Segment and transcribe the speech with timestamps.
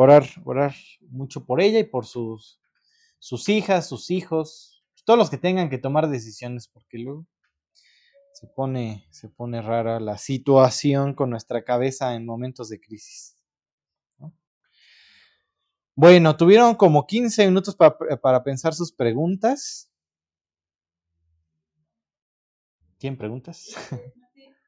[0.00, 0.74] orar, orar
[1.10, 2.60] mucho por ella y por sus,
[3.18, 7.26] sus hijas, sus hijos, todos los que tengan que tomar decisiones, porque luego
[8.32, 13.34] se pone, se pone rara la situación con nuestra cabeza en momentos de crisis.
[15.96, 19.90] Bueno, tuvieron como 15 minutos para, pensar sus preguntas.
[22.98, 23.74] ¿Tienen preguntas?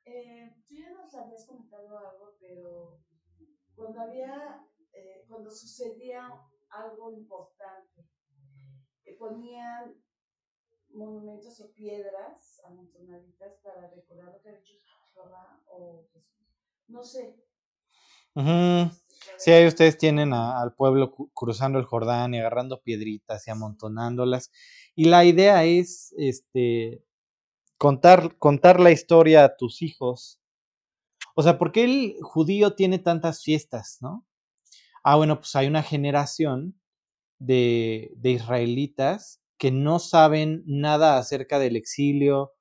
[0.07, 3.01] Eh, ya algo, pero
[3.77, 4.67] cuando había,
[5.41, 6.23] cuando sucedía
[6.69, 8.05] algo importante,
[9.19, 9.95] ponían
[10.93, 14.75] monumentos o piedras amontonaditas para recordar lo que ha dicho
[16.12, 16.47] Jesús.
[16.89, 17.37] No sé.
[19.37, 24.51] Sí, ahí ustedes tienen al pueblo cruzando el Jordán y agarrando piedritas y amontonándolas.
[24.95, 27.03] Y la idea es este,
[27.79, 30.41] contar, contar la historia a tus hijos.
[31.37, 34.27] O sea, ¿por qué el judío tiene tantas fiestas, no?
[35.03, 36.79] Ah, bueno, pues hay una generación
[37.39, 42.53] de, de israelitas que no saben nada acerca del exilio,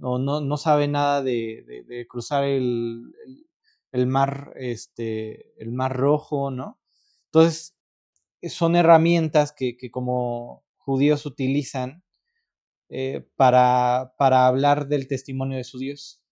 [0.00, 3.12] o no, no saben nada de, cruzar el,
[4.06, 6.80] mar, este, el mar rojo, ¿no?
[7.26, 7.76] Entonces,
[8.48, 12.02] son herramientas que, como judíos utilizan
[12.88, 16.22] eh, para, para hablar del testimonio de su Dios.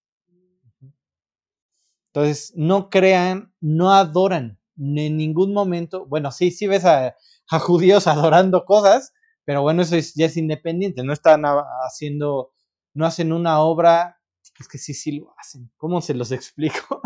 [2.12, 6.06] Entonces, no crean, no adoran en ningún momento.
[6.06, 7.16] Bueno, sí, sí ves a,
[7.60, 9.12] judíos adorando cosas,
[9.44, 11.42] pero bueno, eso ya es independiente, no están
[11.86, 12.52] haciendo,
[12.94, 14.20] no hacen una obra,
[14.58, 15.70] es que sí, sí lo hacen.
[15.76, 17.00] ¿Cómo se los explico?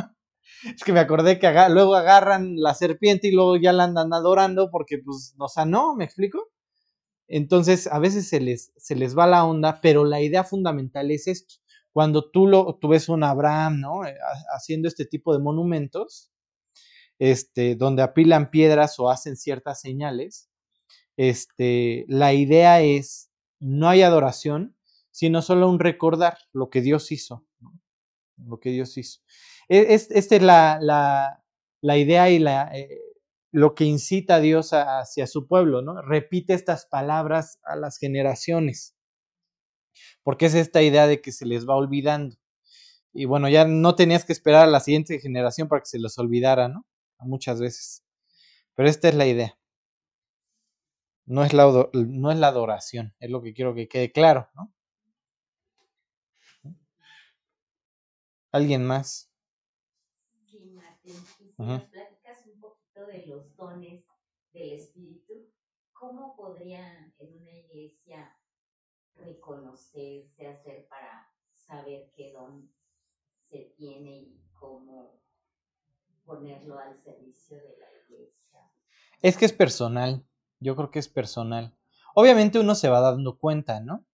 [0.65, 4.71] es que me acordé que luego agarran la serpiente y luego ya la andan adorando
[4.71, 6.51] porque pues no sanó, ¿me explico?
[7.29, 11.27] Entonces, a veces se les, se les va la onda, pero la idea fundamental es
[11.29, 11.55] esto.
[11.93, 14.05] Cuando tú, lo, tú ves un Abraham, ¿no?
[14.05, 14.15] Eh,
[14.55, 16.32] haciendo este tipo de monumentos,
[17.19, 20.51] este, donde apilan piedras o hacen ciertas señales,
[21.17, 24.77] este, la idea es, no hay adoración,
[25.11, 27.47] sino solo un recordar lo que Dios hizo,
[28.39, 29.21] lo que Dios hizo.
[29.69, 31.39] Esta es la,
[31.81, 33.01] la, idea y eh,
[33.53, 36.01] lo que incita a Dios hacia su pueblo, ¿no?
[36.03, 38.97] Repite estas palabras a las generaciones,
[40.23, 42.37] porque es esta idea de que se les va olvidando.
[43.13, 46.19] Y bueno, ya no tenías que esperar a la siguiente generación para que se los
[46.19, 46.87] olvidara, ¿no?
[47.25, 48.05] Muchas veces.
[48.75, 49.59] Pero esta es la idea.
[51.27, 54.73] No es, la, no es la adoración, es lo que quiero que quede claro, ¿no?
[58.51, 59.31] ¿Alguien más?
[60.47, 64.05] Sí, Martín, si nos platicas un poquito de los dones
[64.53, 65.51] del Espíritu,
[65.93, 68.37] ¿cómo podrían en una iglesia
[69.17, 72.71] reconocerse, hacer para saber qué don
[73.51, 75.21] se tiene y cómo
[76.25, 78.61] ponerlo al servicio de la iglesia?
[79.21, 80.25] Es que es personal.
[80.61, 81.77] Yo creo que es personal.
[82.15, 84.05] Obviamente uno se va dando cuenta, ¿no?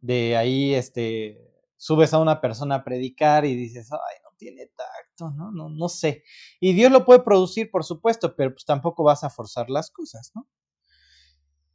[0.00, 5.30] De ahí, este, subes a una persona a predicar y dices, ay, no tiene tacto,
[5.30, 5.50] ¿no?
[5.52, 6.24] No, no sé.
[6.60, 10.32] Y Dios lo puede producir, por supuesto, pero pues tampoco vas a forzar las cosas,
[10.34, 10.48] ¿no?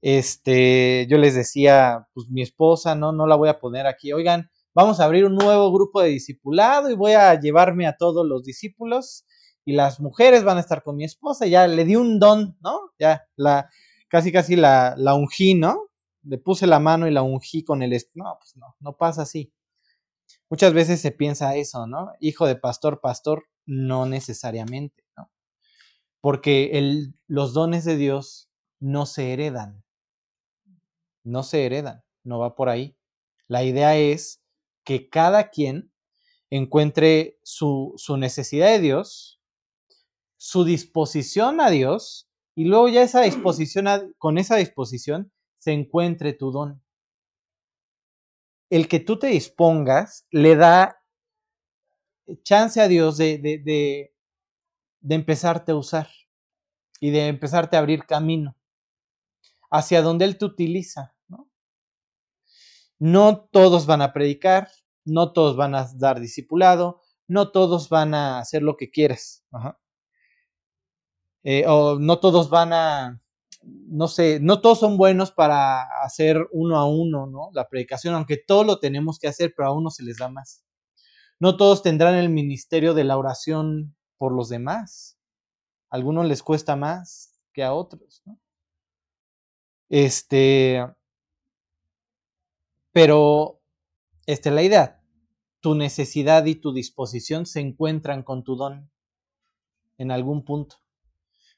[0.02, 3.12] Este, yo les decía, pues mi esposa, ¿no?
[3.12, 4.14] No la voy a poner aquí.
[4.14, 8.26] Oigan, vamos a abrir un nuevo grupo de discipulado y voy a llevarme a todos
[8.26, 9.26] los discípulos
[9.68, 12.94] y las mujeres van a estar con mi esposa, ya le di un don, ¿no?
[12.98, 13.70] Ya la,
[14.08, 15.90] casi casi la, la ungí, ¿no?
[16.24, 17.92] Le puse la mano y la ungí con el...
[18.14, 19.54] No, pues no, no pasa así.
[20.50, 22.14] Muchas veces se piensa eso, ¿no?
[22.22, 25.30] Hijo de pastor, pastor, no necesariamente, ¿no?
[26.22, 28.50] Porque el, los dones de Dios
[28.80, 29.84] no se heredan.
[31.26, 32.98] No se heredan, no va por ahí.
[33.50, 34.42] La idea es
[34.86, 35.92] que cada quien
[36.50, 39.37] encuentre su, su necesidad de Dios,
[40.38, 46.52] su disposición a Dios y luego ya esa disposición, con esa disposición se encuentre tu
[46.52, 46.82] don.
[48.70, 50.98] El que tú te dispongas le da
[52.44, 54.14] chance a Dios de, de, de,
[55.00, 56.10] de empezarte a usar
[57.00, 58.56] y de empezarte a abrir camino
[59.72, 61.16] hacia donde Él te utiliza.
[61.28, 61.50] ¿no?
[63.00, 64.70] no todos van a predicar,
[65.06, 69.44] no todos van a dar discipulado, no todos van a hacer lo que quieras.
[69.52, 69.80] Ajá.
[71.50, 73.22] Eh, o no todos van a,
[73.64, 77.52] no sé, no todos son buenos para hacer uno a uno, ¿no?
[77.54, 80.66] La predicación, aunque todo lo tenemos que hacer, pero a uno se les da más.
[81.40, 85.18] No todos tendrán el ministerio de la oración por los demás.
[85.90, 88.24] A algunos les cuesta más que a otros.
[89.88, 90.86] Este,
[92.92, 93.62] pero,
[94.26, 95.02] esta es la idea.
[95.62, 98.92] Tu necesidad y tu disposición se encuentran con tu don
[99.98, 100.82] en algún punto.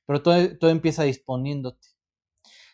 [0.09, 1.87] Pero todo, todo empieza disponiéndote.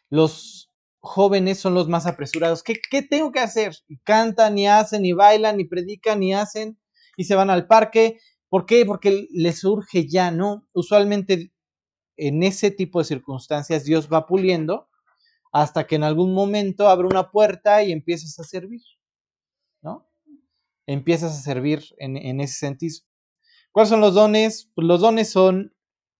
[0.09, 0.71] Los
[1.01, 2.63] jóvenes son los más apresurados.
[2.63, 3.75] ¿Qué, ¿Qué tengo que hacer?
[3.89, 6.79] Y cantan, y hacen, y bailan, y predican, y hacen,
[7.17, 8.19] y se van al parque.
[8.47, 8.85] ¿Por qué?
[8.85, 10.65] Porque les surge ya, ¿no?
[10.71, 11.51] Usualmente
[12.15, 14.87] en ese tipo de circunstancias Dios va puliendo
[15.51, 18.83] hasta que en algún momento abre una puerta y empiezas a servir,
[19.81, 20.09] ¿no?
[20.87, 22.99] Empiezas a servir en, en ese sentido.
[23.73, 24.71] ¿Cuáles son los dones?
[24.73, 25.74] Pues los dones son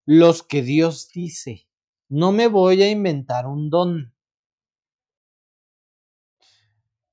[0.06, 1.68] los que Dios dice.
[2.10, 4.14] No me voy a inventar un don.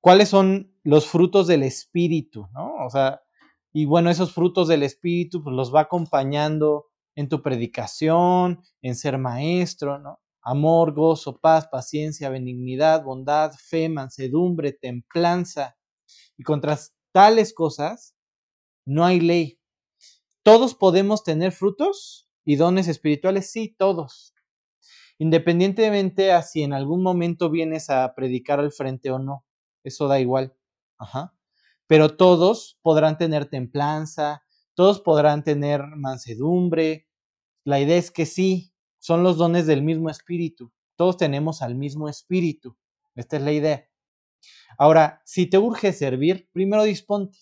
[0.00, 2.48] ¿Cuáles son los frutos del Espíritu?
[2.52, 2.74] ¿no?
[2.84, 3.22] O sea,
[3.72, 9.18] y bueno, esos frutos del Espíritu pues, los va acompañando en tu predicación, en ser
[9.18, 10.20] maestro, ¿no?
[10.42, 15.76] Amor, gozo, paz, paciencia, benignidad, bondad, fe, mansedumbre, templanza.
[16.36, 16.78] Y contra
[17.12, 18.16] tales cosas
[18.84, 19.60] no hay ley.
[20.42, 23.50] ¿Todos podemos tener frutos y dones espirituales?
[23.50, 24.34] Sí, todos.
[25.18, 29.44] Independientemente a si en algún momento vienes a predicar al frente o no.
[29.84, 30.54] Eso da igual.
[30.98, 31.34] Ajá.
[31.86, 34.42] Pero todos podrán tener templanza,
[34.74, 37.08] todos podrán tener mansedumbre.
[37.64, 40.72] La idea es que sí, son los dones del mismo espíritu.
[40.96, 42.76] Todos tenemos al mismo espíritu.
[43.14, 43.88] Esta es la idea.
[44.78, 47.38] Ahora, si te urge servir, primero disponte.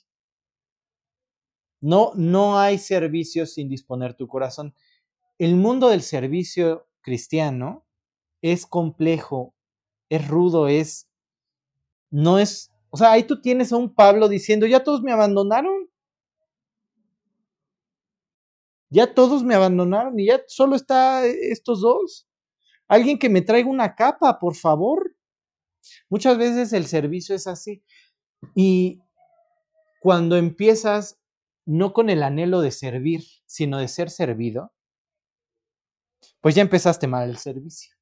[1.81, 4.75] No, no hay servicio sin disponer tu corazón.
[5.41, 7.87] El mundo del servicio cristiano
[8.43, 9.55] es complejo,
[10.11, 11.09] es rudo, es,
[12.11, 15.89] no es, o sea, ahí tú tienes a un Pablo diciendo, ya todos me abandonaron.
[18.91, 22.29] Ya todos me abandonaron y ya solo está estos dos.
[22.87, 25.17] Alguien que me traiga una capa, por favor.
[26.11, 27.83] Muchas veces el servicio es así.
[28.55, 29.01] Y
[30.03, 31.19] cuando empiezas
[31.65, 34.75] no con el anhelo de servir, sino de ser servido,
[36.41, 37.95] pues ya empezaste mal el servicio.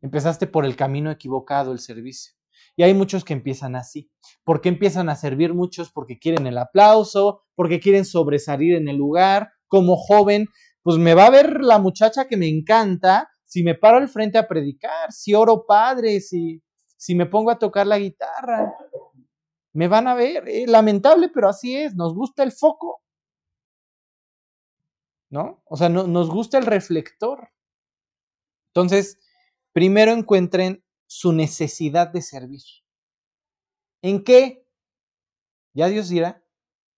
[0.00, 2.34] Empezaste por el camino equivocado el servicio.
[2.76, 4.10] Y hay muchos que empiezan así.
[4.44, 5.90] ¿Por qué empiezan a servir muchos?
[5.90, 9.50] Porque quieren el aplauso, porque quieren sobresalir en el lugar.
[9.68, 10.48] Como joven,
[10.82, 14.38] pues me va a ver la muchacha que me encanta si me paro al frente
[14.38, 16.62] a predicar, si oro padre, si,
[16.96, 18.74] si me pongo a tocar la guitarra
[19.76, 20.48] me van a ver.
[20.48, 21.94] Eh, lamentable, pero así es.
[21.94, 23.02] Nos gusta el foco.
[25.30, 25.62] ¿No?
[25.66, 27.50] O sea, no, nos gusta el reflector.
[28.74, 29.18] Entonces,
[29.72, 32.62] primero encuentren su necesidad de servir.
[34.02, 34.66] ¿En qué?
[35.74, 36.44] Ya Dios dirá,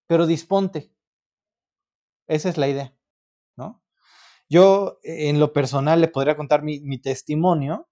[0.07, 0.93] pero disponte.
[2.27, 2.95] Esa es la idea,
[3.57, 3.83] ¿no?
[4.49, 7.89] Yo, en lo personal, le podría contar mi, mi testimonio.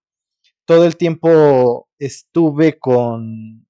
[0.65, 3.67] Todo el tiempo estuve con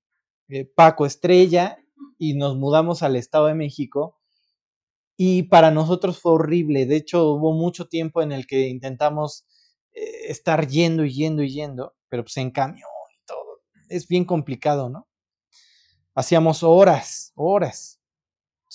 [0.49, 1.79] eh, Paco Estrella
[2.19, 4.21] y nos mudamos al Estado de México.
[5.17, 6.87] Y para nosotros fue horrible.
[6.87, 9.47] De hecho, hubo mucho tiempo en el que intentamos
[9.93, 13.63] eh, estar yendo y yendo y yendo, pero pues en camión y todo.
[13.89, 15.09] Es bien complicado, ¿no?
[16.15, 18.01] Hacíamos horas, horas.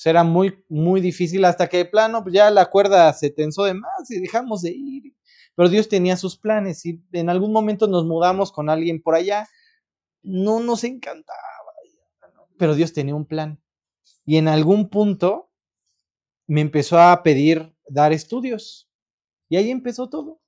[0.05, 3.75] era muy, muy difícil hasta que de plano pues ya la cuerda se tensó de
[3.75, 5.15] más y dejamos de ir.
[5.55, 9.47] Pero Dios tenía sus planes y en algún momento nos mudamos con alguien por allá.
[10.23, 11.51] No nos encantaba
[12.61, 13.59] pero Dios tenía un plan.
[14.23, 15.50] Y en algún punto
[16.51, 18.91] me empezó a pedir dar estudios.
[19.47, 20.41] Y ahí empezó todo.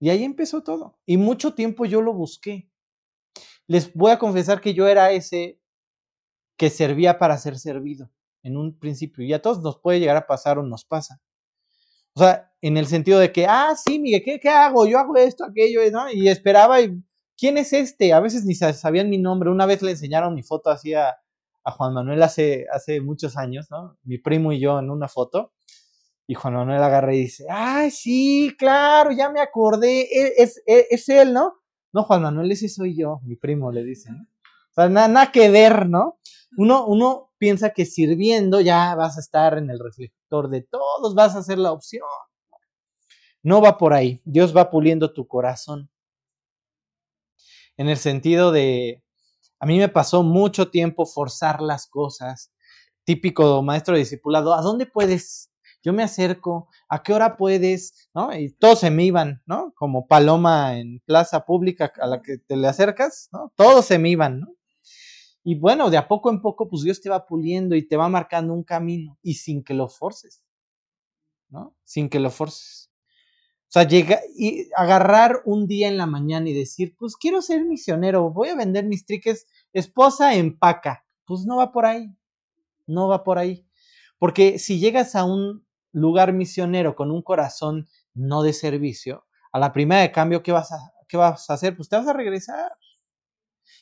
[0.00, 0.98] Y ahí empezó todo.
[1.06, 2.68] Y mucho tiempo yo lo busqué.
[3.68, 5.60] Les voy a confesar que yo era ese
[6.56, 8.10] que servía para ser servido
[8.42, 9.24] en un principio.
[9.24, 11.22] Y a todos nos puede llegar a pasar o nos pasa.
[12.14, 14.84] O sea, en el sentido de que, ah, sí, Miguel, ¿qué, qué hago?
[14.84, 16.10] Yo hago esto, aquello, ¿no?
[16.10, 17.04] Y esperaba y
[17.36, 18.12] ¿quién es este?
[18.12, 19.48] A veces ni sabían mi nombre.
[19.48, 21.16] Una vez le enseñaron mi foto así a,
[21.70, 23.96] Juan Manuel hace, hace muchos años, ¿no?
[24.02, 25.52] Mi primo y yo en una foto.
[26.26, 30.86] Y Juan Manuel agarra y dice, ay, sí, claro, ya me acordé, e, es, es,
[30.90, 31.54] es, él, ¿no?
[31.92, 34.22] No, Juan Manuel, ese soy yo, mi primo, le dice, ¿no?
[34.22, 36.18] O sea, nada, que ver, ¿no?
[36.58, 41.34] Uno, uno piensa que sirviendo ya vas a estar en el reflector de todos, vas
[41.34, 42.04] a ser la opción.
[43.42, 45.90] No va por ahí, Dios va puliendo tu corazón
[47.78, 49.02] en el sentido de,
[49.60, 52.52] a mí me pasó mucho tiempo forzar las cosas,
[53.04, 55.50] típico maestro discipulado, ¿a dónde puedes?
[55.82, 58.08] Yo me acerco, ¿a qué hora puedes?
[58.14, 58.34] ¿No?
[58.36, 59.72] Y todos se me iban, ¿no?
[59.76, 63.52] Como paloma en plaza pública a la que te le acercas, ¿no?
[63.56, 64.48] Todos se me iban, ¿no?
[65.44, 68.08] Y bueno, de a poco en poco, pues Dios te va puliendo y te va
[68.08, 70.42] marcando un camino y sin que lo forces,
[71.48, 71.74] ¿no?
[71.84, 72.87] Sin que lo forces.
[73.68, 77.64] O sea, llega y agarrar un día en la mañana y decir, pues quiero ser
[77.66, 81.04] misionero, voy a vender mis triques, esposa empaca.
[81.26, 82.16] Pues no va por ahí,
[82.86, 83.66] no va por ahí.
[84.18, 89.72] Porque si llegas a un, lugar misionero con un corazón no de servicio, a la
[89.72, 91.76] primera de cambio, ¿qué vas a, qué vas a hacer?
[91.76, 92.72] Pues te vas a regresar.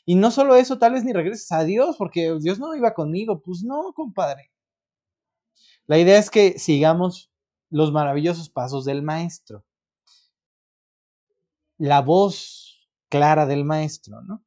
[0.05, 3.41] Y no solo eso, tal vez ni regreses a Dios, porque Dios no iba conmigo.
[3.43, 4.53] Pues no, compadre.
[5.87, 7.31] La idea es que sigamos
[7.71, 9.65] los maravillosos pasos del maestro.
[11.79, 14.45] La voz clara del maestro, ¿no?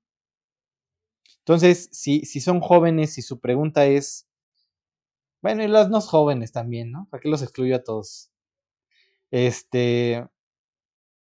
[1.40, 4.28] Entonces, si, si son jóvenes y su pregunta es,
[5.42, 7.08] bueno, y los no jóvenes también, ¿no?
[7.10, 8.30] ¿Para qué los excluyo a todos?
[9.32, 10.28] Este,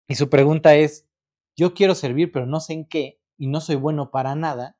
[0.08, 1.08] y su pregunta es,
[1.56, 4.78] yo quiero servir, pero no sé en qué, y no soy bueno para nada,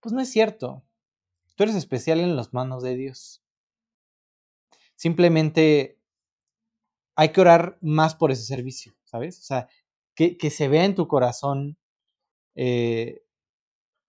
[0.00, 0.84] pues no es cierto.
[1.56, 3.42] Tú eres especial en las manos de Dios.
[4.94, 5.98] Simplemente
[7.14, 9.38] hay que orar más por ese servicio, ¿sabes?
[9.40, 9.68] O sea,
[10.16, 11.78] que, que se vea en tu corazón
[12.56, 13.22] eh,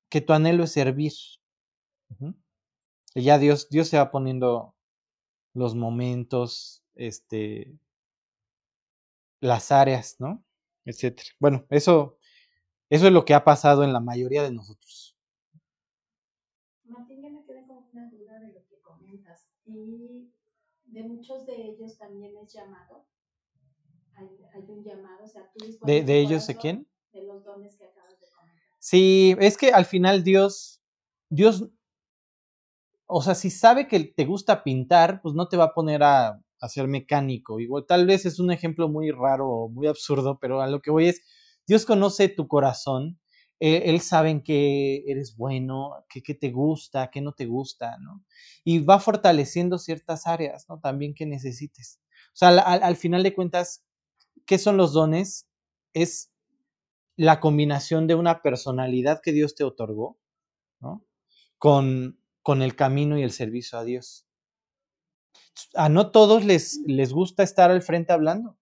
[0.09, 1.11] que tu anhelo es servir.
[3.13, 4.75] Y ya Dios, Dios se va poniendo
[5.53, 7.77] los momentos, este,
[9.41, 10.43] las áreas, ¿no?
[10.85, 11.29] Etcétera.
[11.39, 12.17] Bueno, eso,
[12.89, 15.17] eso es lo que ha pasado en la mayoría de nosotros.
[16.85, 19.49] Martín, ya me quedé con una duda de lo que comentas.
[19.65, 20.31] Y
[20.85, 23.05] de muchos de ellos también es llamado.
[24.17, 26.87] Hay, hay un llamado, o sea, tú ¿De, de ellos de quién?
[27.13, 28.63] De los dones que acabas de comentar.
[28.79, 30.81] Sí, es que al final Dios,
[31.29, 31.63] Dios,
[33.07, 36.41] o sea, si sabe que te gusta pintar, pues no te va a poner a,
[36.59, 37.59] a ser mecánico.
[37.59, 40.91] Igual, tal vez es un ejemplo muy raro o muy absurdo, pero a lo que
[40.91, 41.21] voy es,
[41.65, 43.19] Dios conoce tu corazón,
[43.59, 47.97] eh, Él sabe en qué eres bueno, qué, qué te gusta, qué no te gusta,
[47.99, 48.23] ¿no?
[48.63, 50.79] Y va fortaleciendo ciertas áreas, ¿no?
[50.79, 51.99] También que necesites.
[52.33, 53.83] O sea, al, al final de cuentas,
[54.47, 55.47] ¿qué son los dones?
[55.93, 56.31] Es
[57.15, 60.17] la combinación de una personalidad que Dios te otorgó,
[60.79, 61.05] ¿no?
[61.59, 64.25] Con, con el camino y el servicio a Dios.
[65.75, 68.57] A no todos les, les gusta estar al frente hablando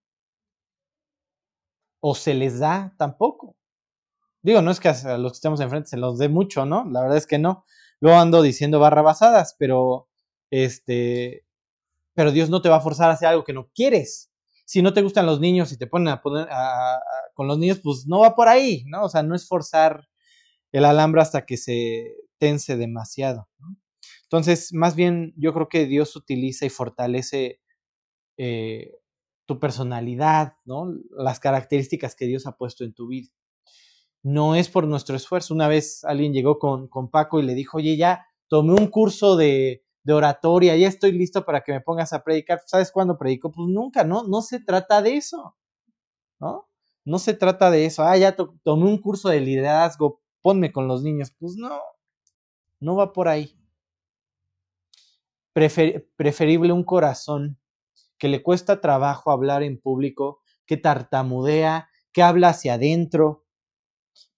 [2.00, 3.56] o se les da tampoco.
[4.44, 6.86] Digo, no es que a los que estemos enfrente se los dé mucho, ¿no?
[6.86, 7.66] La verdad es que no.
[8.00, 10.08] Luego ando diciendo barrabasadas, pero
[10.52, 11.46] este,
[12.14, 14.32] pero Dios no te va a forzar a hacer algo que no quieres.
[14.66, 16.48] Si no te gustan los niños y te ponen a poner
[17.34, 19.04] con los niños, pues no va por ahí, ¿no?
[19.04, 20.08] O sea, no es forzar
[20.72, 23.48] el alambre hasta que se tense demasiado.
[23.60, 23.78] ¿no?
[24.24, 27.62] Entonces, más bien, yo creo que Dios utiliza y fortalece
[28.38, 28.92] eh,
[29.46, 30.92] tu personalidad, ¿no?
[31.12, 33.30] Las características que Dios ha puesto en tu vida.
[34.24, 35.54] No es por nuestro esfuerzo.
[35.54, 39.36] Una vez alguien llegó con, con Paco y le dijo, oye, ya tomé un curso
[39.36, 42.62] de, de, oratoria, ya estoy listo para que me pongas a predicar.
[42.66, 43.52] ¿Sabes cuándo predico?
[43.52, 44.24] Pues nunca, ¿no?
[44.24, 45.58] No se trata de eso,
[46.40, 46.70] ¿no?
[47.06, 48.04] No se trata de eso.
[48.04, 51.34] Ah, ya to tomé un curso de liderazgo, ponme con los niños.
[51.40, 51.80] Pues no,
[52.80, 53.58] no va por ahí.
[55.54, 57.58] Prefer preferible un corazón
[58.18, 63.45] que le cuesta trabajo hablar en público, que tartamudea, que habla hacia adentro,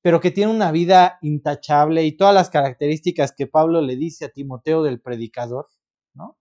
[0.07, 4.29] pero que tiene una vida intachable y todas las características que Pablo le dice a
[4.29, 5.67] Timoteo del predicador,
[6.13, 6.37] ¿no?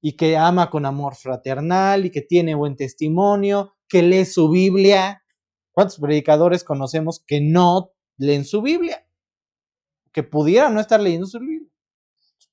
[0.00, 5.22] Y que ama con amor fraternal y que tiene buen testimonio, que lee su Biblia.
[5.70, 9.06] ¿Cuántos predicadores conocemos que no leen su Biblia?
[10.10, 11.70] Que pudieran no estar leyendo su Biblia.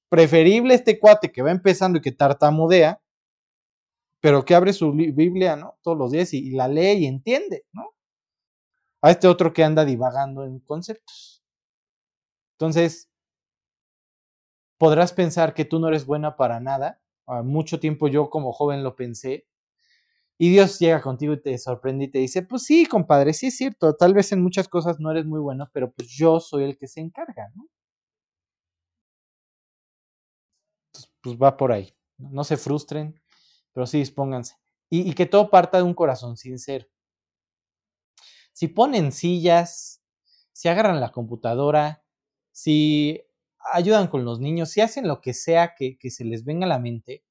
[0.10, 3.02] Preferible este cuate que va empezando y que tartamudea,
[4.20, 5.80] pero que abre su Biblia, ¿no?
[5.82, 7.96] Todos los días y, y, la lee y entiende, ¿no?
[9.04, 11.44] A este otro que anda divagando en conceptos.
[12.58, 13.10] Entonces,
[14.78, 17.02] podrás pensar que tú no eres buena para nada.
[17.28, 19.46] A mucho tiempo yo como joven lo pensé.
[20.40, 23.58] Y Dios llega contigo y te sorprende y te dice, pues sí, compadre, sí es
[23.58, 26.78] cierto, tal vez en muchas cosas no eres muy bueno, pero pues yo soy el
[26.78, 27.68] que se encarga, ¿no?
[31.22, 31.94] Pues va por ahí.
[32.18, 33.20] No se frustren,
[33.74, 34.56] pero sí dispónganse.
[34.90, 36.86] Y, y, que todo parta de un corazón sincero.
[38.54, 40.02] Si ponen sillas,
[40.52, 42.04] si agarran la computadora,
[42.52, 43.22] si
[43.74, 46.80] ayudan con los niños, si hacen lo que sea que, se les venga a la
[46.80, 47.24] mente,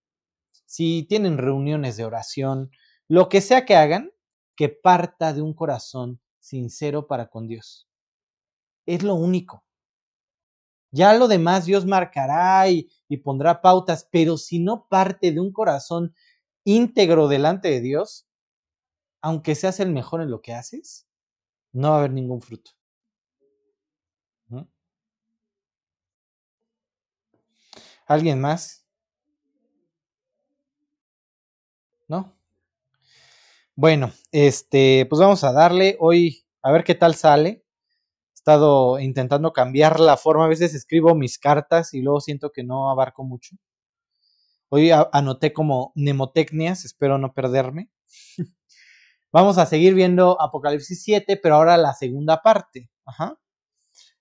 [0.67, 2.71] si tienen reuniones de oración,
[3.09, 4.13] lo que sea que hagan,
[4.57, 7.89] que parta de un corazón sincero para con Dios.
[8.85, 9.65] Es lo único.
[10.91, 16.15] Ya lo demás Dios marcará y pondrá pautas, pero si no parte de un corazón
[16.65, 18.27] íntegro delante de Dios,
[19.23, 21.07] aunque seas el mejor en lo que haces,
[21.73, 22.73] no va a haber ningún fruto.
[28.07, 28.85] ¿Alguien más?
[32.09, 32.33] ¿No?
[33.75, 37.49] Bueno, este, pues vamos a darle hoy a ver qué tal sale.
[37.51, 42.65] He estado intentando cambiar la forma, a veces escribo mis cartas y luego siento que
[42.65, 43.57] no abarco mucho.
[44.69, 47.91] Hoy anoté como mnemotecnias, espero no perderme.
[49.33, 52.91] Vamos a seguir viendo Apocalipsis 7, pero ahora la segunda parte.
[53.07, 53.39] Ajá.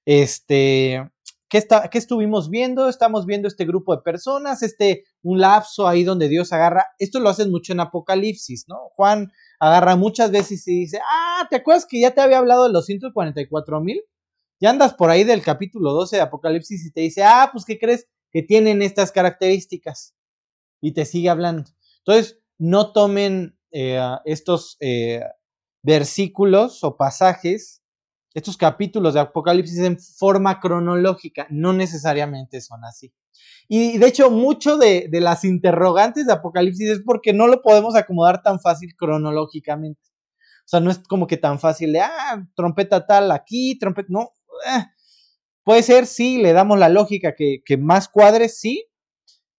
[0.06, 1.12] Este,
[1.50, 2.88] ¿qué, está, ¿qué estuvimos viendo?
[2.88, 6.86] Estamos viendo este grupo de personas, este, un lapso ahí donde Dios agarra.
[6.98, 8.90] Esto lo hacen mucho en Apocalipsis, ¿no?
[8.96, 12.72] Juan agarra muchas veces y dice, ah, ¿te acuerdas que ya te había hablado de
[12.72, 14.02] los 144 mil?
[14.62, 17.78] Ya andas por ahí del capítulo 12 de Apocalipsis y te dice, ah, pues ¿qué
[17.78, 18.08] crees?
[18.32, 20.16] Que tienen estas características.
[20.80, 21.70] Y te sigue hablando.
[22.06, 25.22] Entonces, no tomen eh, estos eh,
[25.84, 27.82] versículos o pasajes,
[28.34, 31.48] estos capítulos de Apocalipsis en forma cronológica.
[31.50, 33.14] No necesariamente son así.
[33.68, 38.42] Y de hecho, mucho de, las interrogantes de Apocalipsis es porque no lo podemos acomodar
[38.42, 40.02] tan fácil cronológicamente.
[40.66, 44.32] O sea, no es como que tan fácil de, ah, trompeta tal aquí, trompeta, no.
[44.68, 44.86] Eh,
[45.64, 48.86] puede ser, sí, le damos la lógica que, más cuadre, sí,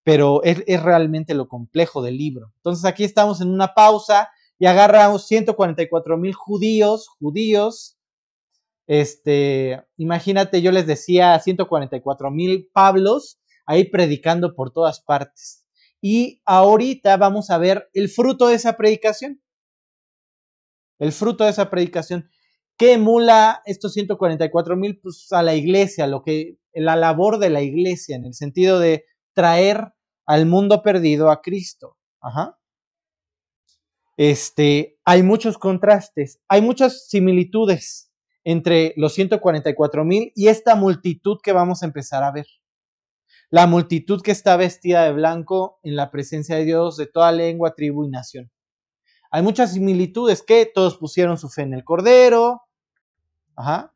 [0.05, 2.53] pero es, es, realmente lo complejo del libro.
[2.57, 7.99] Entonces aquí estamos en una pausa y agarramos 144 mil judíos, judíos,
[8.87, 15.65] este, imagínate, yo les decía 144 mil Pablos, ahí predicando por todas partes.
[16.01, 19.41] Y ahorita vamos a ver el fruto de esa predicación.
[20.99, 22.29] El fruto de esa predicación.
[22.77, 24.99] ¿Qué emula estos 144 mil?
[25.01, 29.05] Pues a la iglesia, lo que, la labor de la iglesia, en el sentido de
[29.35, 29.93] traer
[30.27, 31.97] al mundo perdido a Cristo.
[32.21, 32.59] Ajá.
[34.17, 38.13] Este, hay muchos contrastes, hay muchas similitudes
[38.45, 42.47] entre los 144 mil y esta multitud que vamos a empezar a ver
[43.53, 47.75] la multitud que está vestida de blanco en la presencia de Dios de toda lengua,
[47.75, 48.51] tribu y nación.
[49.31, 52.63] Hay muchas similitudes que todos pusieron su fe en el Cordero,
[53.55, 53.95] ajá.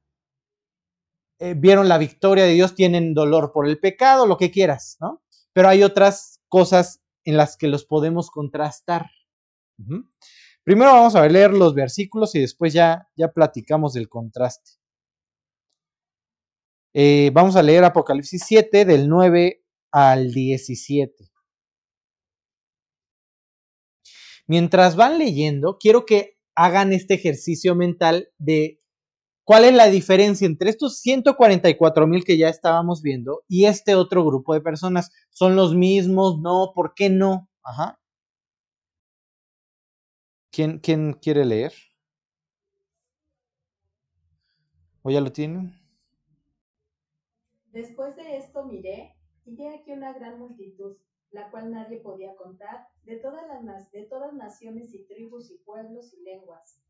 [1.39, 5.23] Eh, vieron la victoria de Dios, tienen dolor por el pecado, lo que quieras, ¿no?
[5.57, 9.07] Pero hay otras cosas en las que los podemos contrastar.
[10.63, 14.73] Primero vamos a leer los versículos y después ya, ya platicamos del contraste.
[16.93, 21.31] Eh, vamos a leer Apocalipsis 7 del 9 al 17.
[24.47, 28.83] Mientras van leyendo, quiero que hagan este ejercicio mental de
[29.47, 34.25] cuál es la diferencia entre estos 144 mil que ya estábamos viendo y este otro
[34.25, 35.13] grupo de personas.
[35.31, 36.41] ¿Son los mismos?
[36.41, 36.73] ¿No?
[36.75, 37.49] ¿Por qué no?
[37.63, 37.99] Ajá.
[40.51, 41.73] ¿Quién, quién quiere leer?
[45.03, 45.73] ¿O ya lo tienen?
[47.71, 50.97] Después de esto miré, y vi aquí una gran multitud,
[51.31, 56.13] la cual nadie podía contar, de todas las de todas naciones y tribus y pueblos
[56.15, 56.81] y lenguas,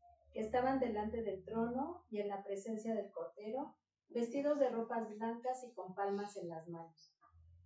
[0.41, 3.75] estaban delante del trono y en la presencia del Cordero,
[4.09, 7.13] vestidos de ropas blancas y con palmas en las manos.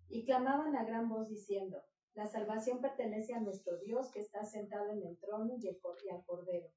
[0.08, 4.90] Y clamaban a gran voz diciendo, La salvación pertenece a nuestro Dios que está sentado
[4.92, 6.70] en el trono y, y al Cordero.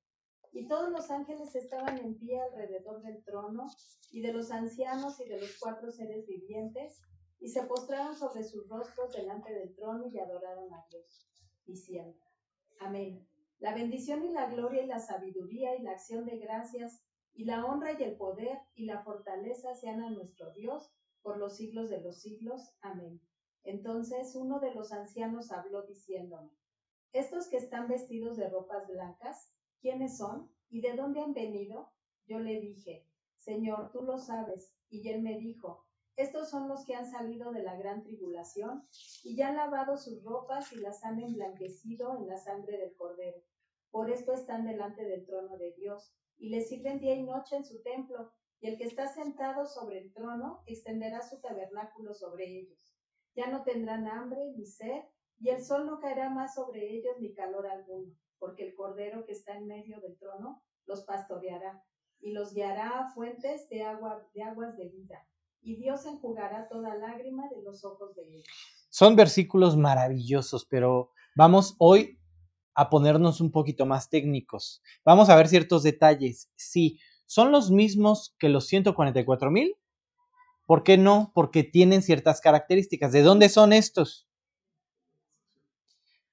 [0.53, 3.67] Y todos los ángeles estaban en pie alrededor del trono,
[4.11, 7.03] y de los ancianos y de los cuatro seres vivientes,
[7.41, 11.29] y se postraron sobre sus rostros delante del trono y adoraron a Dios,
[11.67, 12.17] diciendo,
[12.79, 13.27] Amén.
[13.59, 17.65] La bendición y la gloria y la sabiduría y la acción de gracias y la
[17.65, 22.01] honra y el poder y la fortaleza sean a nuestro Dios por los siglos de
[22.01, 22.75] los siglos.
[22.81, 23.21] Amén.
[23.65, 26.51] Entonces uno de los ancianos habló diciéndome,
[27.13, 31.93] estos que están vestidos de ropas blancas, ¿quiénes son y de dónde han venido?
[32.27, 34.75] Yo le dije, Señor, tú lo sabes.
[34.91, 35.84] Y él me dijo,
[36.17, 38.87] estos son los que han salido de la gran tribulación
[39.23, 43.43] y ya han lavado sus ropas y las han emblanquecido en la sangre del cordero.
[43.91, 47.65] Por esto están delante del trono de Dios y le sirven día y noche en
[47.65, 48.33] su templo.
[48.61, 52.97] Y el que está sentado sobre el trono extenderá su tabernáculo sobre ellos.
[53.35, 55.03] Ya no tendrán hambre ni sed,
[55.39, 59.33] y el sol no caerá más sobre ellos ni calor alguno porque el Cordero que
[59.33, 61.83] está en medio del trono los pastoreará
[62.21, 65.27] y los guiará a fuentes de, agua, de aguas de vida,
[65.65, 68.45] y Dios enjugará toda lágrima de los ojos de ellos.
[68.91, 72.19] Son versículos maravillosos, pero vamos hoy
[72.75, 74.83] a ponernos un poquito más técnicos.
[75.05, 76.51] Vamos a ver ciertos detalles.
[76.57, 79.75] Sí, son los mismos que los 144 mil.
[80.67, 81.33] ¿Por qué no?
[81.35, 83.13] Porque tienen ciertas características.
[83.13, 84.29] ¿De dónde son estos?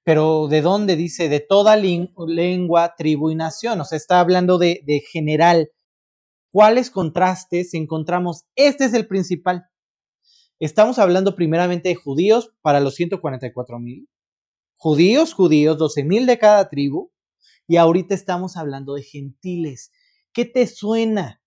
[0.04, 0.96] pero ¿de dónde?
[0.96, 3.80] Dice, de toda lengua, tribu y nación.
[3.80, 5.70] O sea, está hablando de, de general.
[6.52, 8.44] ¿Cuáles contrastes encontramos?
[8.56, 9.70] Este es el principal.
[10.60, 14.06] Estamos hablando primeramente de judíos para los 144 mil.
[14.76, 17.10] Judíos, judíos, 12 mil de cada tribu.
[17.66, 19.92] Y ahorita estamos hablando de gentiles.
[20.34, 21.42] ¿Qué te suena?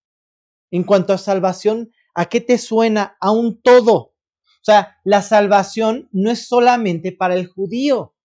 [0.71, 3.15] En cuanto a salvación, ¿a qué te suena?
[3.21, 3.93] A un todo.
[3.95, 8.15] O sea, la salvación no es solamente para el judío.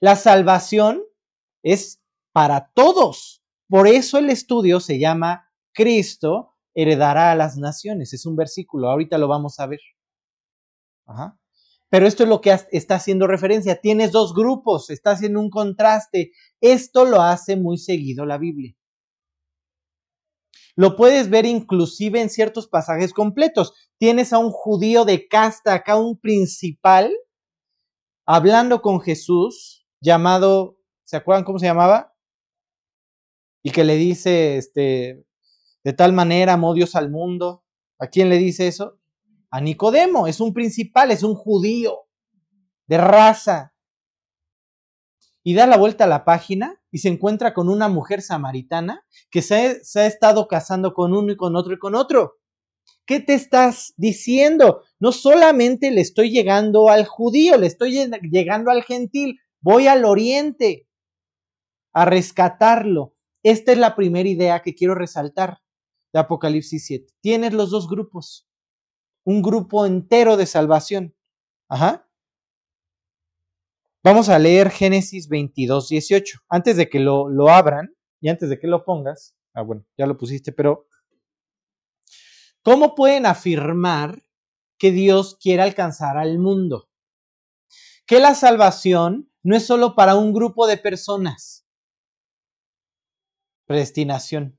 [0.00, 1.02] La salvación
[1.62, 3.42] es para todos.
[3.68, 8.12] Por eso el estudio se llama Cristo heredará a las naciones.
[8.12, 9.80] Es un versículo, ahorita lo vamos a ver.
[11.88, 13.80] Pero esto es lo que está haciendo referencia.
[13.80, 16.32] Tienes dos grupos, está haciendo un contraste.
[16.60, 18.76] Esto lo hace muy seguido la Biblia.
[20.76, 23.72] Lo puedes ver inclusive en ciertos pasajes completos.
[23.98, 27.10] Tienes a un judío de casta, acá un principal,
[28.26, 32.15] hablando con Jesús, llamado, ¿se acuerdan cómo se llamaba?
[33.66, 35.26] Y que le dice, este,
[35.82, 37.64] de tal manera amó Dios al mundo.
[37.98, 39.00] ¿A quién le dice eso?
[39.50, 42.06] A Nicodemo, es un principal, es un judío
[42.86, 43.74] de raza.
[45.42, 49.42] Y da la vuelta a la página y se encuentra con una mujer samaritana que
[49.42, 52.36] se, ha estado casando con uno y con otro y con otro.
[53.04, 54.84] ¿Qué te estás diciendo?
[55.00, 60.86] No solamente le estoy llegando al judío, le estoy llegando al gentil, voy al oriente
[61.92, 63.15] a rescatarlo.
[63.46, 65.62] Esta es la primera idea que quiero resaltar
[66.12, 67.14] de Apocalipsis 7.
[67.20, 68.50] Tienes los dos grupos,
[69.24, 71.14] un grupo entero de salvación.
[71.68, 72.10] Ajá.
[74.02, 76.40] Vamos a leer Génesis 22, 18.
[76.48, 80.06] Antes de que lo, lo abran y antes de que lo pongas, ah, bueno, ya
[80.06, 80.88] lo pusiste, pero
[82.62, 84.24] ¿cómo pueden afirmar
[84.76, 86.90] que Dios quiere alcanzar al mundo?
[88.06, 91.65] Que la salvación no es solo para un grupo de personas.
[93.66, 94.58] Predestinación.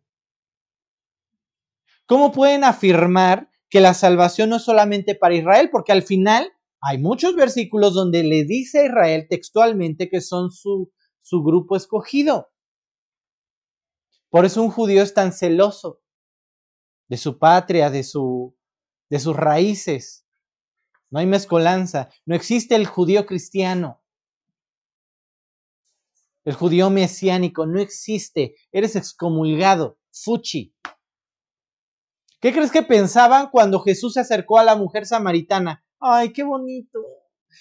[2.05, 5.69] ¿Cómo pueden afirmar que la salvación no es solamente para Israel?
[5.71, 10.91] Porque al final hay muchos versículos donde le dice a Israel textualmente que son su,
[11.21, 12.49] su grupo escogido.
[14.29, 16.01] Por eso un judío es tan celoso
[17.09, 18.55] de su patria, de, su,
[19.09, 20.25] de sus raíces.
[21.09, 22.09] No hay mezcolanza.
[22.25, 24.03] No existe el judío cristiano.
[26.47, 28.55] El judío mesiánico no existe.
[28.71, 29.99] Eres excomulgado.
[30.13, 30.73] Fuchi.
[32.39, 35.83] ¿Qué crees que pensaban cuando Jesús se acercó a la mujer samaritana?
[35.99, 37.01] Ay, qué bonito.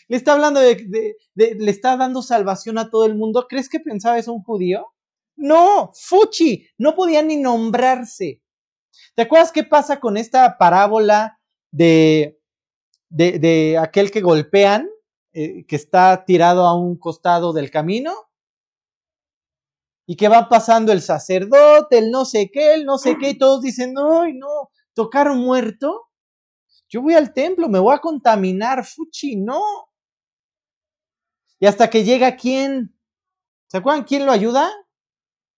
[0.07, 3.49] Le está hablando de, le está dando salvación a todo el mundo.
[3.49, 4.87] ¿Crees que pensaba es un judío?
[5.35, 8.41] No, fuchi, no podía ni nombrarse.
[9.17, 11.41] ¿Te acuerdas qué pasa con esta parábola
[11.73, 12.39] de,
[13.09, 14.89] de, de aquel que golpean,
[15.33, 18.26] eh, que está tirado a un costado del camino?
[20.07, 23.39] Y que va pasando el sacerdote, el no sé qué, el no sé qué, y
[23.39, 26.09] todos dicen, ay, no, tocar muerto.
[26.89, 29.61] Yo voy al templo, me voy a contaminar, fuchi, no.
[31.59, 32.97] Y hasta que llega quién.
[33.67, 34.71] ¿Se acuerdan quién lo ayuda?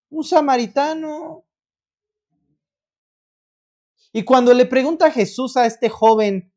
[0.08, 1.44] Un samaritano.
[4.12, 6.52] Y cuando le pregunta Jesús a este joven,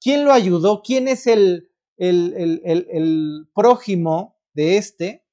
[0.00, 0.82] ¿quién lo ayudó?
[0.82, 5.23] ¿Quién es el, el, el, el prójimo de este?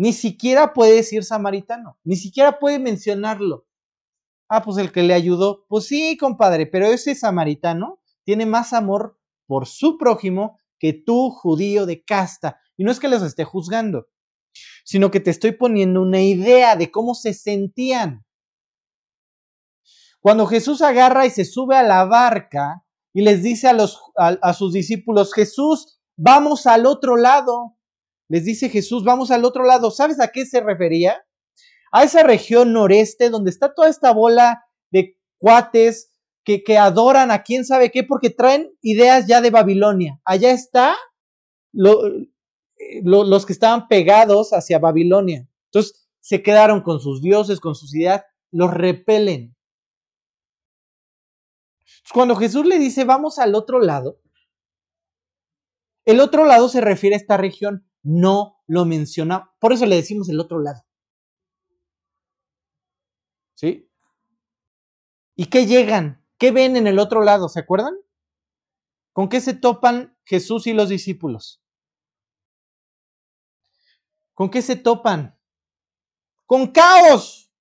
[0.00, 3.66] Ni siquiera puede decir samaritano, ni siquiera puede mencionarlo.
[4.48, 5.66] Ah, pues el que le ayudó.
[5.68, 11.84] Pues sí, compadre, pero ese samaritano tiene más amor por su prójimo que tú, judío
[11.84, 12.58] de casta.
[12.78, 14.06] Y no es que los esté juzgando,
[14.84, 18.24] sino que te estoy poniendo una idea de cómo se sentían.
[20.20, 23.76] Cuando Jesús agarra y se sube a la barca y les dice a,
[24.16, 27.76] a, sus discípulos, Jesús, vamos al otro lado.
[28.30, 29.90] Les dice Jesús, vamos al otro lado.
[29.90, 31.20] ¿Sabes a qué se refería?
[31.90, 34.62] A esa región noreste donde está toda esta bola
[34.92, 36.12] de cuates
[36.44, 40.20] que, adoran a quién sabe qué porque traen ideas ya de Babilonia.
[40.24, 40.96] Allá está
[41.72, 45.48] los que estaban pegados hacia Babilonia.
[45.66, 49.56] Entonces se quedaron con sus dioses, con sus ideas, los repelen.
[52.14, 54.20] Cuando Jesús le dice vamos al otro lado,
[56.04, 60.28] el otro lado se refiere a esta región, no lo menciona, por eso le decimos
[60.28, 60.84] el otro lado.
[63.54, 63.90] ¿Sí?
[65.36, 66.24] ¿Y qué llegan?
[66.38, 67.48] ¿Qué ven en el otro lado?
[67.48, 67.94] ¿Se acuerdan?
[69.12, 71.62] ¿Con qué se topan Jesús y los discípulos?
[74.34, 75.38] ¿Con qué se topan?
[76.46, 77.52] Con caos.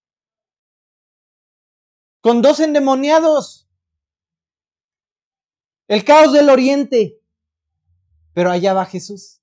[2.21, 3.69] Con dos endemoniados.
[5.87, 7.21] El caos del oriente.
[8.33, 9.38] Pero allá va Jesús.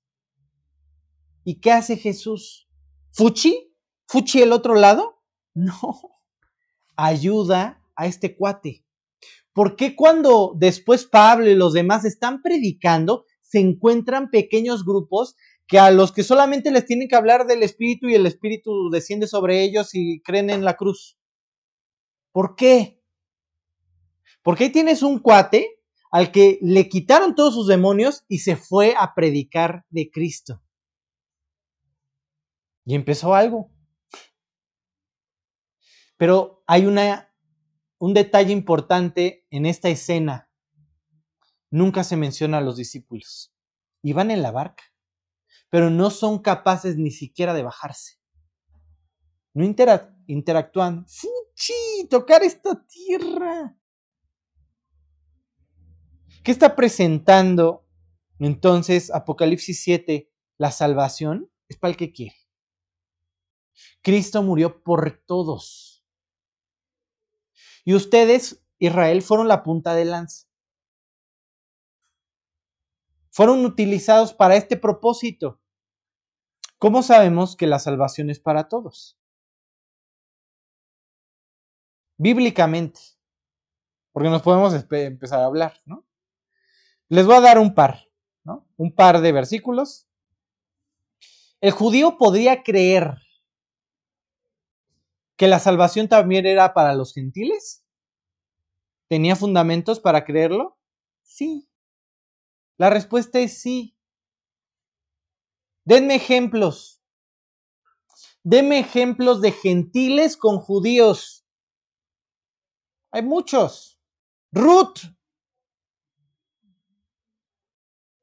[1.47, 2.67] ¿Y qué hace Jesús?
[3.13, 3.73] ¿Fuchi?
[4.05, 5.23] ¿Fuchi el otro lado?
[5.55, 5.97] No.
[6.97, 8.85] Ayuda a este cuate.
[9.53, 15.35] ¿Por qué cuando después Pablo y los demás están predicando, se encuentran pequeños grupos
[15.67, 19.25] que a los que solamente les tienen que hablar del Espíritu y el Espíritu desciende
[19.25, 21.17] sobre ellos y creen en la cruz?
[22.33, 23.01] ¿Por qué?
[24.43, 25.79] Porque ahí tienes un cuate
[26.11, 30.61] al que le quitaron todos sus demonios y se fue a predicar de Cristo.
[32.87, 33.69] Y empezó algo.
[36.15, 37.35] Pero hay una,
[37.97, 40.49] un detalle importante en esta escena.
[41.69, 43.53] Nunca se menciona a los discípulos.
[44.03, 44.85] Iban en la barca,
[45.69, 48.21] pero no son capaces ni siquiera de bajarse.
[49.53, 49.65] No
[50.25, 51.05] interactúan.
[51.09, 52.07] ¡Fuchi!
[52.09, 53.77] Tocar esta tierra.
[56.41, 57.85] ¿Qué está presentando
[58.39, 60.31] entonces Apocalipsis 7?
[60.57, 62.46] La salvación es para el que quiere.
[64.01, 66.05] Cristo murió por todos.
[67.83, 70.47] Y ustedes, Israel, fueron la punta de lanza.
[73.31, 75.61] Fueron utilizados para este propósito.
[76.79, 79.17] ¿Cómo sabemos que la salvación es para todos?
[82.17, 82.99] Bíblicamente.
[84.11, 86.05] Porque nos podemos empezar a hablar, ¿no?
[87.09, 88.09] Les voy a dar un par,
[88.43, 88.67] ¿no?
[88.75, 90.07] Un par de versículos.
[91.61, 93.17] El judío podría creer
[95.37, 97.83] que la salvación también era para los gentiles?
[99.11, 100.77] ¿Tenía fundamentos para creerlo?
[101.23, 101.67] Sí.
[102.79, 103.93] La respuesta es sí.
[105.85, 106.99] Denme ejemplos.
[108.43, 111.43] Denme ejemplos de gentiles con judíos.
[113.11, 113.99] Hay muchos.
[114.51, 114.99] Ruth.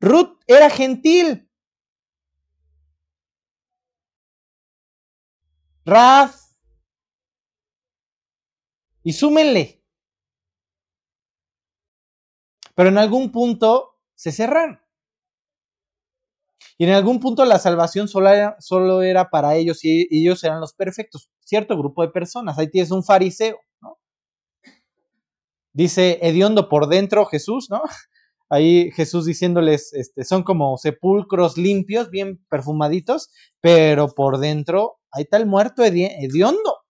[0.00, 1.48] Ruth era gentil.
[5.86, 6.43] Raz
[9.04, 9.84] y súmenle.
[12.74, 14.80] Pero en algún punto se cerraron.
[16.76, 20.60] Y en algún punto la salvación solo era, solo era para ellos y ellos eran
[20.60, 21.30] los perfectos.
[21.40, 22.58] Cierto grupo de personas.
[22.58, 23.98] Ahí tienes un fariseo, ¿no?
[25.72, 27.82] Dice hediondo por dentro Jesús, ¿no?
[28.48, 35.38] Ahí Jesús diciéndoles, este, son como sepulcros limpios, bien perfumaditos, pero por dentro ahí está
[35.38, 36.83] el muerto hediondo.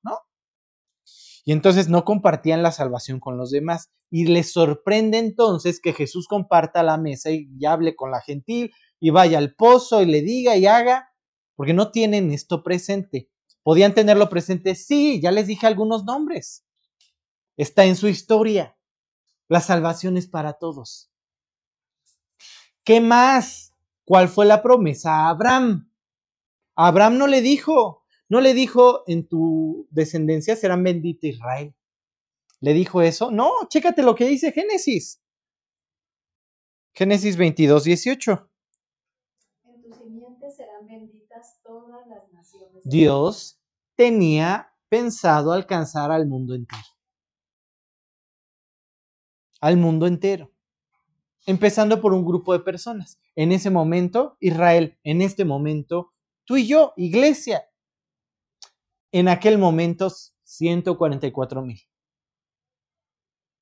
[1.45, 3.91] Y entonces no compartían la salvación con los demás.
[4.11, 9.11] Y les sorprende entonces que Jesús comparta la mesa y, hable con la gentil y
[9.11, 11.13] vaya al pozo y le diga y haga,
[11.55, 13.31] porque no tienen esto presente.
[13.63, 14.75] ¿Podían tenerlo presente?
[14.75, 16.65] Sí, ya les dije algunos nombres.
[17.57, 18.77] Está en su historia.
[19.49, 21.11] La salvación es para todos.
[22.83, 23.75] ¿Qué más?
[24.05, 25.91] ¿Cuál fue la promesa a Abraham?
[26.77, 28.04] Abraham no le dijo,
[28.35, 31.73] no le dijo, en tu descendencia serán bendita Israel.
[32.59, 33.31] ¿Le dijo eso?
[33.31, 35.23] No, chécate lo que dice Génesis.
[36.95, 38.51] Génesis 22, 18.
[39.67, 42.83] En tu simiente serán benditas todas las naciones.
[42.83, 43.61] Dios
[43.95, 46.83] tenía pensado alcanzar al mundo entero.
[49.61, 50.51] Al mundo entero.
[51.47, 53.21] Empezando por un grupo de personas.
[53.37, 54.99] En ese momento, Israel.
[55.05, 56.13] En este momento,
[56.45, 57.69] tú y yo, iglesia
[59.15, 60.11] en aquel momento
[60.43, 61.79] 144 mil.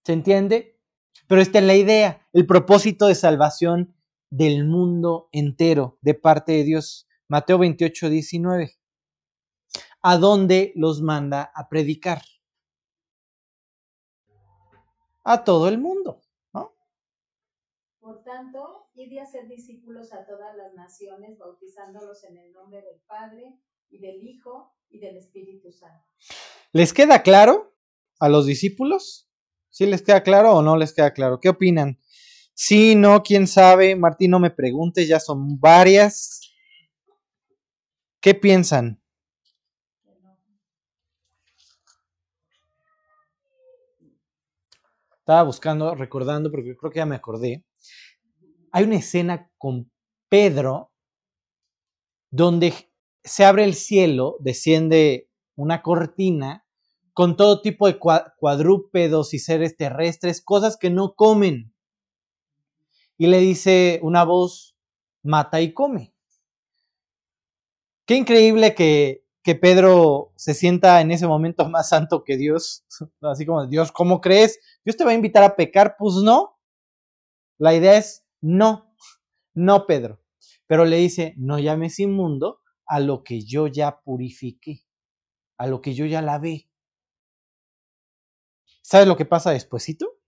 [0.02, 0.80] ¿Se entiende?
[1.28, 3.94] Pero esta es la idea, el propósito de salvación
[4.30, 7.06] del mundo entero de parte de Dios.
[7.28, 8.72] Mateo 28, 19.
[10.00, 12.22] ¿A dónde los manda a predicar?
[15.22, 16.22] A todo el mundo,
[16.54, 16.74] ¿no?
[18.00, 23.02] Por tanto, id a ser discípulos a todas las naciones, bautizándolos en el nombre del
[23.06, 23.60] Padre
[23.92, 26.04] y del Hijo y del Espíritu Santo.
[26.72, 27.76] ¿Les queda claro
[28.18, 29.28] a los discípulos?
[29.68, 31.40] ¿Sí les queda claro o no les queda claro?
[31.40, 31.98] ¿Qué opinan?
[32.54, 33.94] Sí, no, quién sabe.
[33.94, 36.40] Martín, no me preguntes, ya son varias.
[38.20, 39.02] ¿Qué piensan?
[45.18, 47.64] Estaba buscando, recordando, porque creo que ya me acordé.
[48.72, 49.90] Hay una escena con
[50.28, 50.92] Pedro
[52.30, 52.91] donde
[53.24, 56.64] se abre el cielo, desciende una cortina
[57.12, 61.74] con todo tipo de cuadrúpedos y seres terrestres, cosas que no comen.
[63.18, 64.76] Y le dice una voz,
[65.22, 66.14] mata y come.
[68.06, 72.84] Qué increíble que, que Pedro se sienta en ese momento más santo que Dios.
[73.20, 74.58] Así como, Dios, ¿cómo crees?
[74.84, 75.96] ¿Dios te va a invitar a pecar?
[75.98, 76.58] Pues no.
[77.58, 78.92] La idea es, no,
[79.54, 80.20] no, Pedro.
[80.66, 82.61] Pero le dice, no llames inmundo
[82.92, 84.84] a lo que yo ya purifiqué,
[85.56, 86.68] a lo que yo ya lavé.
[88.82, 90.20] ¿Sabes lo que pasa despuesito?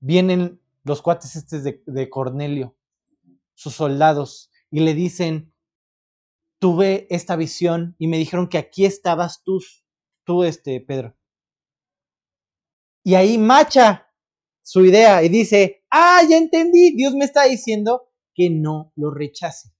[0.00, 2.78] Vienen los cuates estos de, de Cornelio,
[3.52, 5.52] sus soldados, y le dicen,
[6.58, 9.62] tuve esta visión y me dijeron que aquí estabas tú,
[10.24, 11.14] tú, este, Pedro.
[13.02, 14.10] Y ahí Macha,
[14.62, 19.74] su idea y dice, ah, ya entendí, Dios me está diciendo que no lo rechace.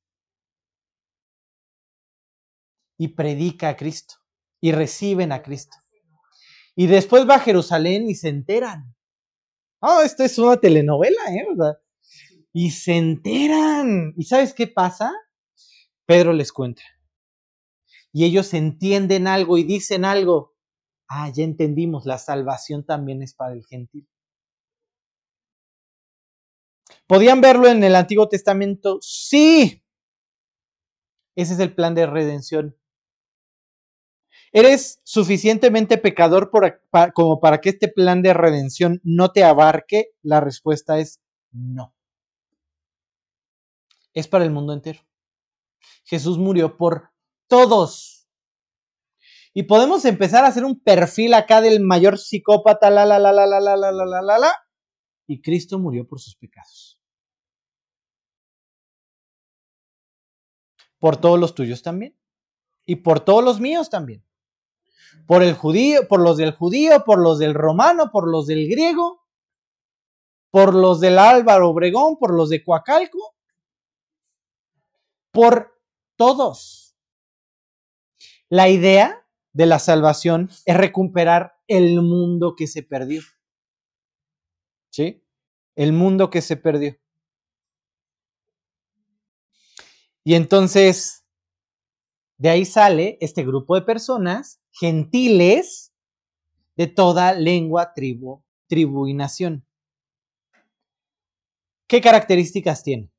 [2.98, 4.16] Y predica a Cristo
[4.60, 5.76] y reciben a Cristo.
[6.74, 8.96] Y después va a Jerusalén y se enteran.
[9.80, 11.46] Oh, esto es una telenovela, ¿eh?
[12.54, 14.14] Y se enteran.
[14.16, 15.12] ¿Y sabes qué pasa?
[16.06, 16.82] Pedro les cuenta.
[18.10, 20.54] Y ellos entienden algo y dicen algo.
[21.08, 24.08] Ah, ya entendimos, la salvación también es para el gentil.
[27.06, 28.98] ¿Podían verlo en el Antiguo Testamento?
[29.02, 29.84] Sí.
[31.36, 32.76] Ese es el plan de redención.
[34.56, 36.48] ¿Eres suficientemente pecador
[37.12, 40.12] como para que este plan de redención no te abarque?
[40.22, 41.92] La respuesta es no.
[44.12, 45.00] Es para el mundo entero.
[46.04, 47.10] Jesús murió por
[47.48, 48.28] todos.
[49.54, 53.46] Y podemos empezar a hacer un perfil acá del mayor psicópata, la, la, la, la,
[53.46, 54.52] la, la, la, la, la, la.
[55.26, 57.00] Y Cristo murió por sus pecados.
[61.00, 62.16] Por todos los tuyos también.
[62.86, 64.23] Y por todos los míos también.
[65.26, 69.24] Por el judío, por los del judío, por los del romano, por los del griego,
[70.50, 73.34] por los del Álvaro Obregón, por los de Coacalco,
[75.32, 75.80] por
[76.16, 76.96] todos.
[78.48, 83.22] La idea de la salvación es recuperar el mundo que se perdió.
[84.90, 85.24] ¿Sí?
[85.74, 86.96] El mundo que se perdió.
[90.22, 91.23] Y entonces,
[92.36, 95.92] de ahí sale este grupo de personas gentiles
[96.76, 99.66] de toda lengua, tribu, tribu y nación.
[101.86, 103.12] ¿Qué características tienen?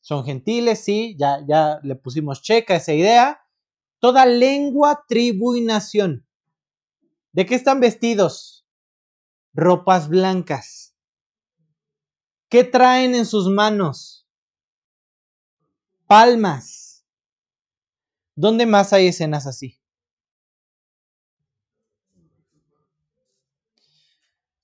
[0.00, 3.40] Son gentiles, sí, ya, ya le pusimos checa a esa idea.
[4.00, 6.26] Toda lengua, tribu y nación.
[7.32, 8.66] ¿De qué están vestidos?
[9.52, 10.96] Ropas blancas.
[12.48, 14.26] ¿Qué traen en sus manos?
[16.06, 16.79] Palmas.
[18.40, 19.78] ¿Dónde más hay escenas así?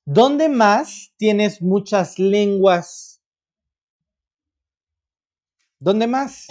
[0.07, 3.21] ¿Dónde más tienes muchas lenguas?
[5.79, 6.47] ¿Dónde más?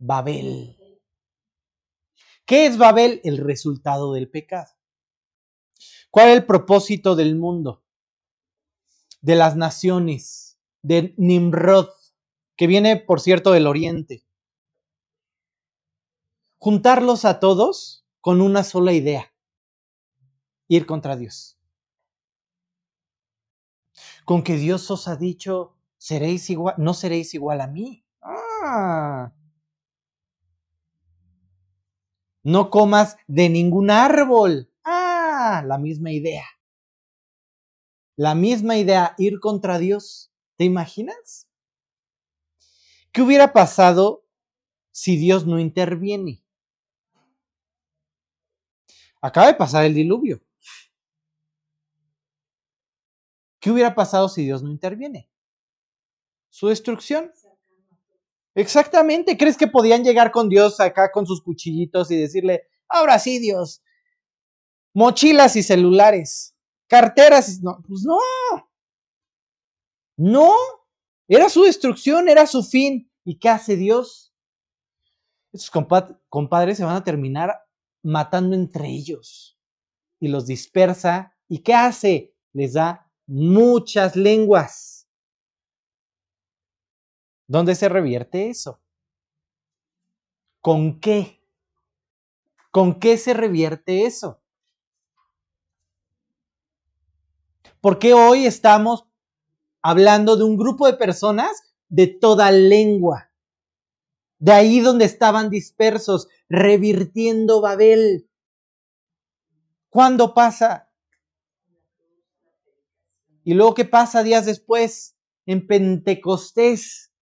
[0.00, 0.76] Babel.
[2.46, 3.20] ¿Qué es Babel?
[3.22, 4.72] El resultado del pecado.
[6.10, 7.84] ¿Cuál es el propósito del mundo?
[9.20, 11.90] De las naciones, de Nimrod,
[12.56, 14.24] que viene, por cierto, del oriente.
[16.64, 19.34] Juntarlos a todos con una sola idea.
[20.68, 21.58] Ir contra Dios
[24.24, 28.04] con que Dios os ha dicho, seréis igual, no seréis igual a mí.
[28.22, 29.32] Ah.
[32.44, 34.70] No comas de ningún árbol.
[34.84, 36.44] Ah, la misma idea.
[38.16, 40.32] La misma idea, ir contra Dios.
[40.56, 41.48] ¿Te imaginas?
[43.10, 44.24] ¿Qué hubiera pasado
[44.90, 46.41] si Dios no interviene?
[49.22, 50.42] Acaba de pasar el diluvio.
[53.60, 55.30] ¿Qué hubiera pasado si Dios no interviene?
[56.50, 57.32] Su destrucción.
[58.56, 59.38] Exactamente.
[59.38, 63.80] ¿Crees que podían llegar con Dios acá con sus cuchillitos y decirle, ahora sí, Dios,
[64.92, 66.56] mochilas y celulares,
[66.88, 67.58] carteras?
[67.58, 67.62] Y...
[67.62, 68.18] No, pues no.
[70.16, 70.52] No.
[71.28, 73.08] Era su destrucción, era su fin.
[73.24, 74.34] ¿Y qué hace Dios?
[75.52, 75.70] Estos
[76.28, 77.61] compadres se van a terminar
[78.02, 79.58] matando entre ellos
[80.20, 81.36] y los dispersa.
[81.48, 82.34] ¿Y qué hace?
[82.52, 85.08] Les da muchas lenguas.
[87.46, 88.80] ¿Dónde se revierte eso?
[90.60, 91.42] ¿Con qué?
[92.70, 94.40] ¿Con qué se revierte eso?
[97.80, 99.06] ¿Por qué hoy estamos
[99.82, 103.31] hablando de un grupo de personas de toda lengua?
[104.42, 108.28] De ahí donde estaban dispersos, revirtiendo Babel.
[109.88, 110.90] ¿Cuándo pasa?
[113.44, 115.16] Y luego, ¿qué pasa días después?
[115.46, 117.12] En Pentecostés.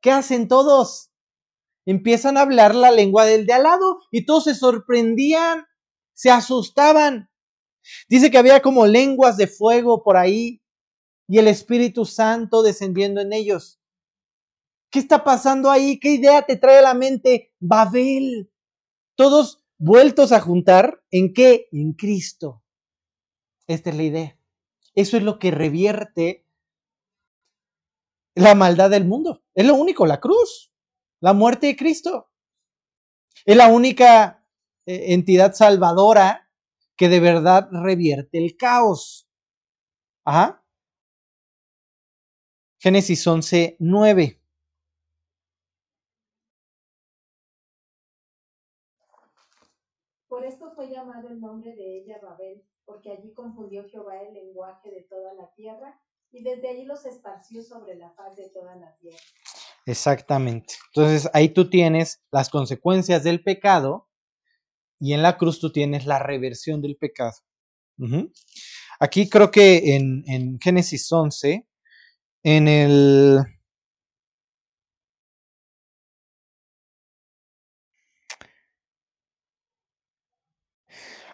[0.00, 1.12] ¿Qué hacen todos?
[1.86, 5.66] Empiezan a hablar la lengua del de al lado y todos se sorprendían,
[6.14, 7.30] se asustaban.
[8.08, 10.60] Dice que había como lenguas de fuego por ahí
[11.28, 13.79] y el Espíritu Santo descendiendo en ellos.
[14.90, 16.00] ¿Qué está pasando ahí?
[16.00, 17.54] ¿Qué idea te trae a la mente?
[17.60, 18.52] Babel.
[19.14, 21.02] Todos vueltos a juntar.
[21.10, 21.68] ¿En qué?
[21.72, 22.62] En Cristo.
[23.66, 24.38] Esta es la idea.
[24.94, 26.44] Eso es lo que revierte
[28.34, 29.44] la maldad del mundo.
[29.54, 30.72] Es lo único, la cruz,
[31.20, 32.30] la muerte de Cristo.
[33.44, 34.44] Es la única
[34.86, 36.50] eh, entidad salvadora
[36.96, 39.28] que de verdad revierte el caos.
[40.24, 40.64] Ajá.
[42.78, 44.40] Génesis 11, 9.
[50.28, 52.18] Por esto fue llamado el nombre de ella
[53.12, 56.00] Allí confundió Jehová el lenguaje de toda la tierra,
[56.32, 59.18] y desde allí los esparció sobre la faz de toda la tierra.
[59.86, 60.74] Exactamente.
[60.94, 64.08] Entonces ahí tú tienes las consecuencias del pecado
[65.00, 67.36] y en la cruz tú tienes la reversión del pecado.
[68.98, 71.66] Aquí creo que en, en Génesis 11,
[72.44, 73.38] en el...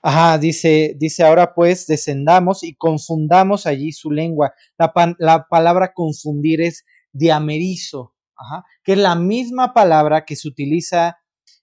[0.02, 4.52] Ajá, dice, dice ahora pues descendamos y confundamos allí su lengua.
[4.78, 11.18] La, la palabra confundir es diamerizo, ajá, que es la misma palabra que se utiliza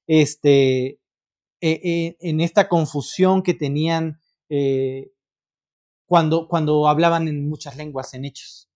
[0.07, 0.99] este, eh,
[1.61, 4.19] eh, en esta confusión que tenían
[4.49, 5.11] eh,
[6.05, 8.69] cuando, cuando hablaban en muchas lenguas en hechos.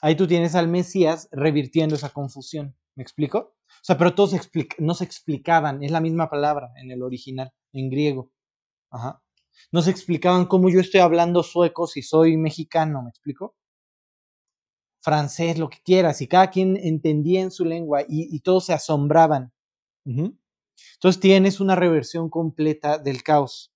[0.00, 2.76] Ahí tú tienes al Mesías revirtiendo esa confusión.
[2.96, 3.38] ¿Me explico?
[3.38, 7.52] O sea, pero todos explic- no se explicaban, es la misma palabra en el original,
[7.72, 8.30] en griego.
[8.90, 9.22] Ajá.
[9.70, 13.54] No se explicaban cómo yo estoy hablando sueco si soy mexicano, ¿me explico?
[15.00, 19.52] Francés, lo que quieras, y cada quien entendía en su lengua y, todos se asombraban.
[20.04, 23.72] Entonces tienes una reversión completa del caos.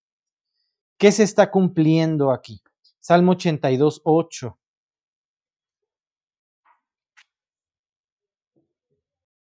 [0.98, 2.62] ¿Qué se está cumpliendo aquí?
[3.00, 4.58] Salmo 82, 8.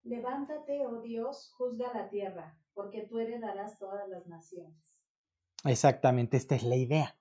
[0.04, 4.96] Levántate, oh Dios, juzga la tierra, porque tú heredarás todas las naciones.
[5.66, 7.20] Exactamente, esta es la idea.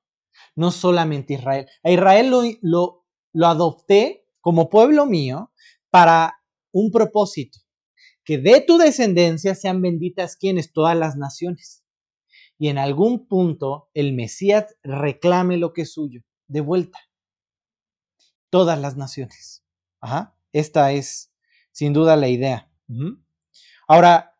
[0.54, 1.66] No solamente Israel.
[1.82, 2.30] A Israel
[2.60, 3.02] lo,
[3.32, 5.50] lo, adopté como pueblo mío
[5.88, 6.42] para
[6.72, 7.58] un propósito,
[8.22, 11.82] que de tu descendencia sean benditas quienes, todas las naciones.
[12.58, 16.98] Y en algún punto el Mesías reclame lo que es suyo, de vuelta.
[18.50, 19.64] Todas las naciones.
[20.02, 20.36] Ajá.
[20.52, 21.32] Esta es
[21.72, 22.70] sin duda la idea.
[23.88, 24.35] Ahora,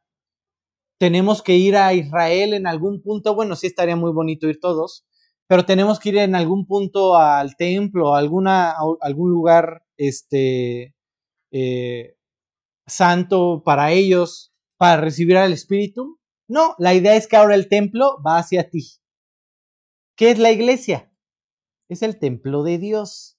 [0.99, 3.35] tenemos que ir a Israel en algún punto.
[3.35, 5.07] Bueno, sí estaría muy bonito ir todos,
[5.47, 10.95] pero tenemos que ir en algún punto al templo, a alguna, algún lugar este,
[11.53, 12.17] eh,
[12.87, 16.19] santo para ellos, para recibir al Espíritu.
[16.49, 19.01] No, la idea es que ahora el templo va hacia ti.
[20.17, 21.13] ¿Qué es la iglesia?
[21.89, 23.39] Es el templo de Dios.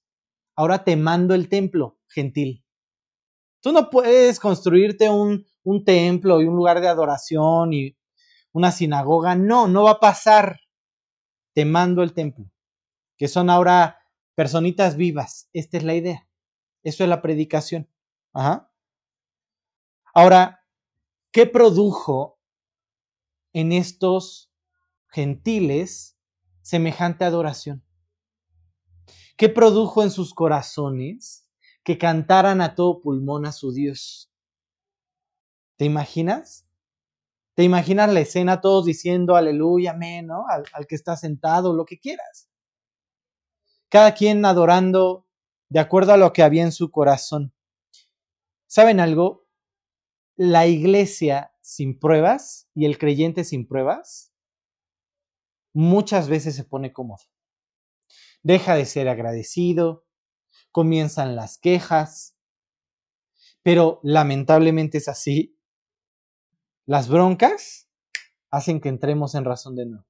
[0.54, 2.64] Ahora te mando el templo, gentil.
[3.60, 7.96] Tú no puedes construirte un, un templo y un lugar de adoración y
[8.52, 9.34] una sinagoga.
[9.34, 10.60] No, no va a pasar.
[11.54, 12.50] Te mando el templo,
[13.16, 13.98] que son ahora
[14.34, 15.48] personitas vivas.
[15.52, 16.28] Esta es la idea.
[16.82, 17.88] Eso es la predicación.
[20.14, 20.64] Ahora,
[21.32, 22.38] ¿qué produjo
[23.52, 24.52] en estos
[25.08, 26.16] gentiles
[26.62, 27.84] semejante adoración?
[29.36, 31.48] ¿Qué produjo en sus corazones
[31.84, 34.27] que cantaran a todo pulmón a su Dios?
[35.78, 36.66] ¿Te imaginas?
[37.54, 40.44] ¿Te imaginas la escena todos diciendo aleluya, amén, ¿no?
[40.48, 42.50] Al, al, que está sentado, lo que quieras.
[43.88, 45.26] Cada quien adorando
[45.68, 47.54] de acuerdo a lo que había en su corazón.
[48.66, 49.46] ¿Saben algo?
[50.36, 54.32] La iglesia sin pruebas y el creyente sin pruebas
[55.72, 57.22] muchas veces se pone cómodo.
[58.42, 60.06] Deja de ser agradecido,
[60.72, 62.36] comienzan las quejas,
[63.62, 65.57] pero lamentablemente es así
[66.88, 67.86] las broncas
[68.50, 70.06] hacen que entremos en razón de no.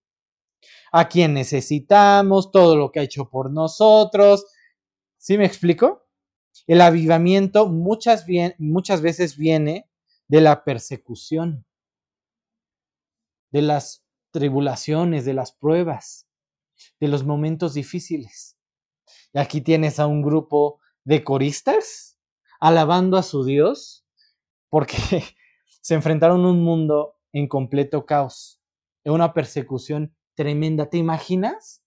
[0.92, 4.46] A quien necesitamos, todo lo que ha hecho por nosotros.
[5.16, 6.06] ¿Sí me explico?
[6.68, 8.24] El avivamiento muchas,
[8.58, 9.90] muchas veces viene
[10.28, 11.66] de la persecución,
[13.50, 16.28] de las tribulaciones, de las pruebas,
[17.00, 18.56] de los momentos difíciles.
[19.32, 22.20] Y aquí tienes a un grupo de coristas
[22.60, 24.06] alabando a su Dios
[24.68, 24.96] porque
[25.88, 28.60] se enfrentaron a un mundo en completo caos,
[29.04, 30.90] en una persecución tremenda.
[30.90, 31.82] ¿Te imaginas?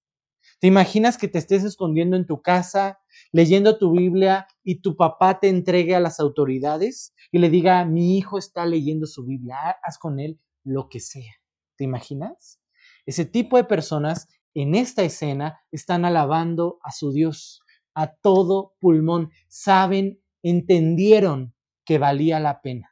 [0.60, 3.00] ¿Te imaginas que te estés escondiendo en tu casa,
[3.32, 8.18] leyendo tu Biblia y tu papá te entregue a las autoridades y le diga, mi
[8.18, 11.36] hijo está leyendo su Biblia, haz con él lo que sea?
[11.76, 12.60] ¿Te imaginas?
[13.06, 17.62] Ese tipo de personas en esta escena están alabando a su Dios
[17.94, 21.54] a todo pulmón, saben, entendieron
[21.86, 22.91] que valía la pena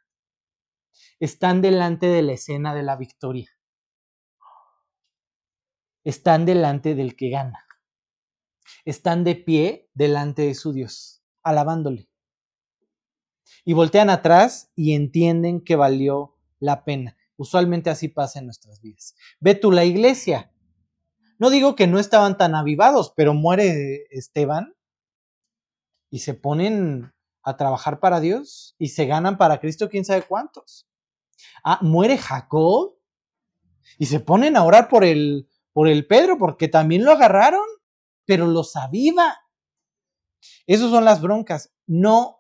[1.20, 3.50] están delante de la escena de la victoria.
[6.04, 7.66] Están delante del que gana.
[8.86, 12.10] Están de pie delante de su Dios, alabándole.
[13.66, 17.18] Y voltean atrás y entienden que valió la pena.
[17.36, 19.16] Usualmente así pasa en nuestras vidas.
[19.40, 20.52] Ve tú la iglesia.
[21.38, 24.76] No digo que no estaban tan avivados, pero muere Esteban
[26.10, 30.89] y se ponen a trabajar para Dios y se ganan para Cristo quién sabe cuántos.
[31.64, 32.96] Ah, muere Jacob
[33.98, 37.66] y se ponen a orar por el, por el Pedro porque también lo agarraron,
[38.26, 39.38] pero los aviva.
[40.68, 41.74] Esas son las broncas.
[41.88, 42.40] No,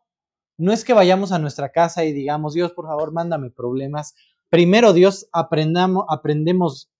[0.58, 4.16] no es que vayamos a nuestra casa y digamos, Dios, por favor, mándame problemas.
[4.50, 6.91] Primero, Dios, aprendamos, aprendemos,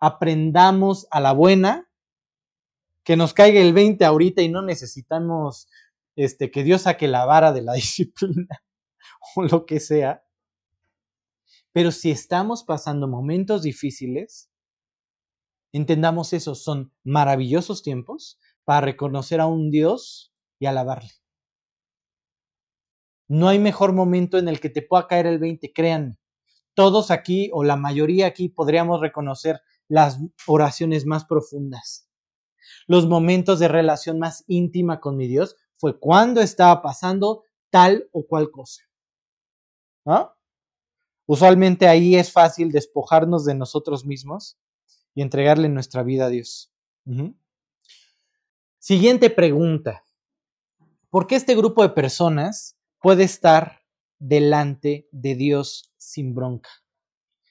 [0.00, 1.88] aprendamos a la buena,
[3.04, 5.68] que nos caiga el 20 ahorita y no necesitamos
[6.16, 8.62] este, que Dios saque la vara de la disciplina
[9.36, 10.23] o lo que sea.
[11.74, 14.48] Pero si estamos pasando momentos difíciles,
[15.72, 21.10] entendamos eso, son maravillosos tiempos para reconocer a un Dios y alabarle.
[23.26, 26.20] No hay mejor momento en el que te pueda caer el 20, créanme.
[26.74, 32.08] Todos aquí o la mayoría aquí podríamos reconocer las oraciones más profundas.
[32.86, 38.28] Los momentos de relación más íntima con mi Dios fue cuando estaba pasando tal o
[38.28, 38.84] cual cosa.
[40.06, 40.36] ¿Ah?
[41.26, 44.58] Usualmente ahí es fácil despojarnos de nosotros mismos
[45.14, 46.72] y entregarle nuestra vida a Dios.
[48.78, 50.04] Siguiente pregunta.
[51.08, 53.80] ¿Por qué este grupo de personas puede estar
[54.18, 56.70] delante de Dios sin bronca,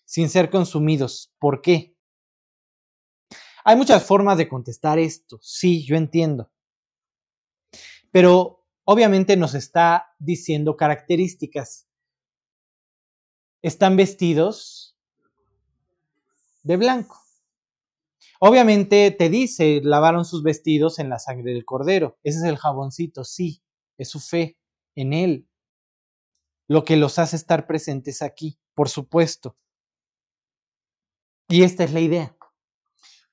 [0.06, 1.34] sin ser consumidos?
[1.40, 1.96] ¿Por qué?
[3.64, 6.52] Hay muchas formas de contestar esto, sí, yo entiendo.
[8.12, 11.88] Pero obviamente nos está diciendo características
[13.64, 14.95] están vestidos
[16.64, 17.18] de blanco.
[18.39, 22.20] Obviamente te dice, lavaron sus vestidos en la sangre del cordero.
[22.24, 23.64] Ese es el jaboncito, sí,
[23.97, 24.57] es su fe
[24.95, 25.47] en él.
[26.68, 29.55] Lo que los hace estar presentes aquí, por supuesto.
[31.47, 32.36] Y esta es la idea.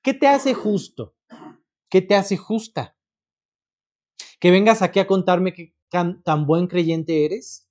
[0.01, 1.13] ¿Qué te hace justo?
[1.89, 2.95] ¿Qué te hace justa?
[4.39, 7.67] ¿Que vengas aquí a contarme que tan buen creyente eres?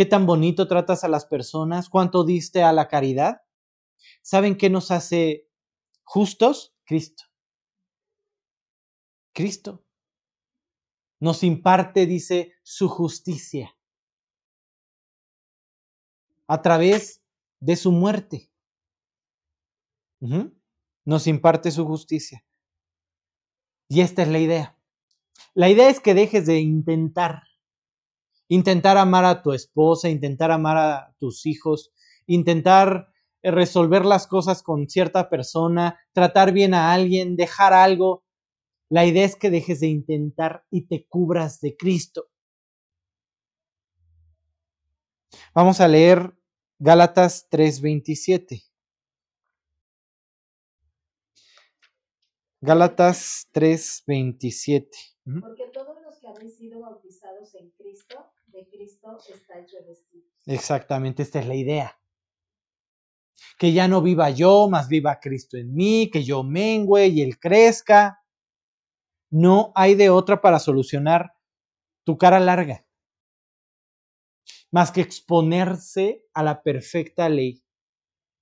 [0.00, 3.42] Qué tan bonito tratas a las personas, cuánto diste a la caridad.
[4.22, 5.46] ¿Saben qué nos hace
[6.04, 6.74] justos?
[6.86, 7.24] Cristo.
[9.34, 9.84] Cristo.
[11.18, 13.76] Nos imparte, dice, su justicia
[16.46, 17.22] a través
[17.60, 18.50] de su muerte.
[21.04, 22.42] Nos imparte su justicia.
[23.86, 24.78] Y esta es la idea.
[25.52, 27.49] La idea es que dejes de intentar
[28.50, 31.92] intentar amar a tu esposa, intentar amar a tus hijos,
[32.26, 33.08] intentar
[33.42, 38.24] eh, resolver las cosas con cierta persona, tratar bien a alguien, dejar algo.
[38.88, 42.26] La idea es que dejes de intentar y te cubras de Cristo.
[45.54, 46.34] Vamos a leer
[46.80, 48.64] Gálatas 3:27.
[52.60, 54.88] Gálatas 3:27.
[55.40, 60.28] Porque todos los que habéis sido bautizados en Cristo de Cristo estáis revestidos.
[60.46, 61.96] Exactamente, esta es la idea.
[63.58, 67.38] Que ya no viva yo, más viva Cristo en mí, que yo mengüe y Él
[67.38, 68.22] crezca.
[69.30, 71.32] No hay de otra para solucionar
[72.04, 72.86] tu cara larga,
[74.70, 77.62] más que exponerse a la perfecta ley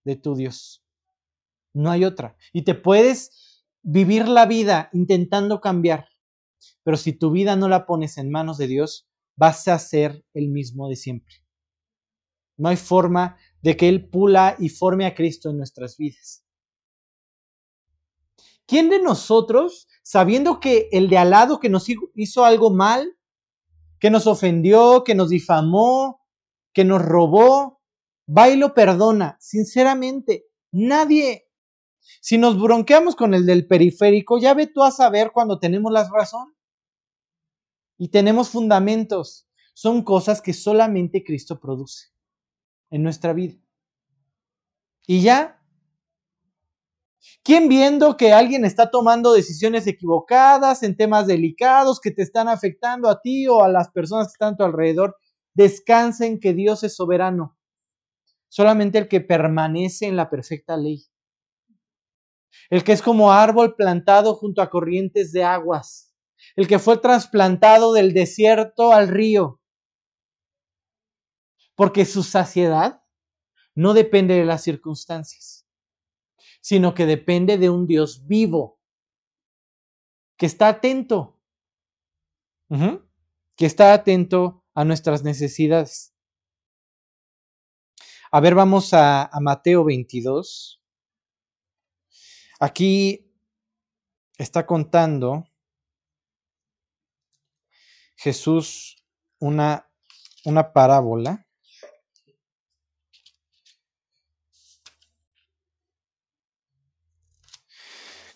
[0.04, 0.84] de tu Dios.
[1.74, 2.36] No hay otra.
[2.52, 6.09] Y te puedes vivir la vida intentando cambiar,
[6.82, 9.07] pero si tu vida no la pones en manos de Dios,
[9.39, 11.36] vas a ser el mismo de siempre.
[12.57, 16.45] No hay forma de que Él pula y forme a Cristo en nuestras vidas.
[18.66, 21.86] ¿Quién de nosotros, sabiendo que el de al lado que nos
[22.16, 23.16] hizo algo mal,
[24.01, 26.20] que nos ofendió, que nos difamó,
[26.74, 27.80] que nos robó,
[28.28, 29.36] va y lo perdona?
[29.41, 31.49] Sinceramente, nadie.
[32.20, 36.09] Si nos bronqueamos con el del periférico, ya ve tú a saber cuando tenemos la
[36.11, 36.57] razón
[37.99, 39.46] y tenemos fundamentos.
[39.74, 42.07] Son cosas que solamente Cristo produce
[42.90, 43.57] en nuestra vida.
[45.07, 45.61] Y ya,
[47.42, 53.09] ¿quién viendo que alguien está tomando decisiones equivocadas en temas delicados que te están afectando
[53.09, 55.16] a ti o a las personas que están a tu alrededor,
[55.55, 57.57] descansa en que Dios es soberano?
[58.49, 61.05] Solamente el que permanece en la perfecta ley.
[62.70, 66.07] El que es como árbol plantado junto a corrientes de aguas
[66.59, 69.61] el que fue trasplantado del desierto al río.
[71.76, 73.04] Porque su saciedad
[73.76, 75.68] no depende de las circunstancias,
[76.61, 78.80] sino que depende de un Dios vivo,
[80.36, 81.40] que está atento,
[82.68, 86.12] que está atento a nuestras necesidades.
[88.32, 90.82] A ver, vamos a, a Mateo 22.
[92.59, 93.32] Aquí
[94.38, 95.47] está contando
[98.18, 98.96] Jesús
[99.38, 99.88] una,
[100.44, 101.46] una parábola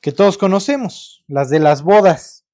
[0.01, 2.47] que todos conocemos, las de las bodas.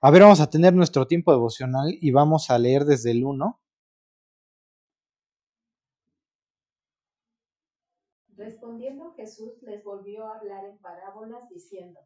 [0.00, 3.61] A ver, vamos a tener nuestro tiempo devocional y vamos a leer desde el 1.
[9.22, 12.00] Jesús les volvió a hablar en parábolas diciendo,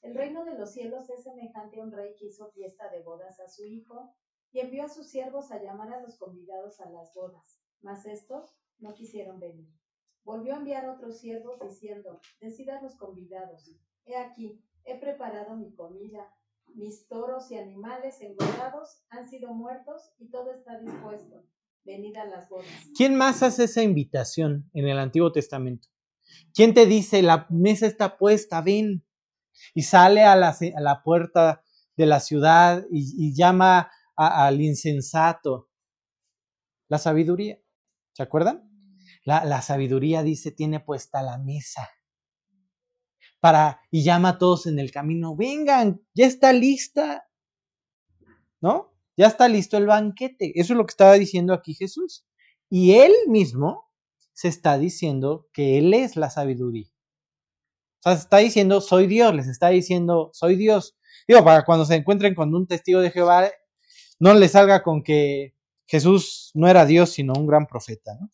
[0.00, 3.38] El reino de los cielos es semejante a un rey que hizo fiesta de bodas
[3.38, 4.14] a su hijo
[4.50, 8.56] y envió a sus siervos a llamar a los convidados a las bodas, mas estos
[8.78, 9.68] no quisieron venir.
[10.24, 13.70] Volvió a enviar otros siervos diciendo, Decid los convidados,
[14.06, 16.34] he aquí, he preparado mi comida,
[16.68, 21.44] mis toros y animales engordados han sido muertos y todo está dispuesto.
[21.84, 22.70] Venid a las bodas.
[22.96, 25.88] ¿Quién más hace esa invitación en el Antiguo Testamento?
[26.52, 29.04] ¿Quién te dice, la mesa está puesta, ven?
[29.74, 31.64] Y sale a la, la puerta
[31.96, 35.70] de la ciudad y, llama al insensato.
[36.88, 37.58] La sabiduría.
[38.12, 38.70] ¿Se acuerdan?
[39.24, 41.88] La, sabiduría dice, tiene puesta la mesa.
[43.40, 47.28] Para, y llama a todos en el camino, vengan, ya está lista.
[48.60, 48.94] ¿No?
[49.16, 50.52] Ya está listo el banquete.
[50.58, 52.26] Eso es lo que estaba diciendo aquí Jesús.
[52.68, 53.83] Y él mismo
[54.34, 56.88] se está diciendo que él es la sabiduría.
[58.00, 60.96] O sea, se está diciendo, soy Dios, les está diciendo, soy Dios.
[61.26, 63.50] Digo, para cuando se encuentren con un testigo de Jehová,
[64.20, 65.54] no les salga con que
[65.86, 68.30] Jesús no era Dios, sino un gran profeta, ¿no?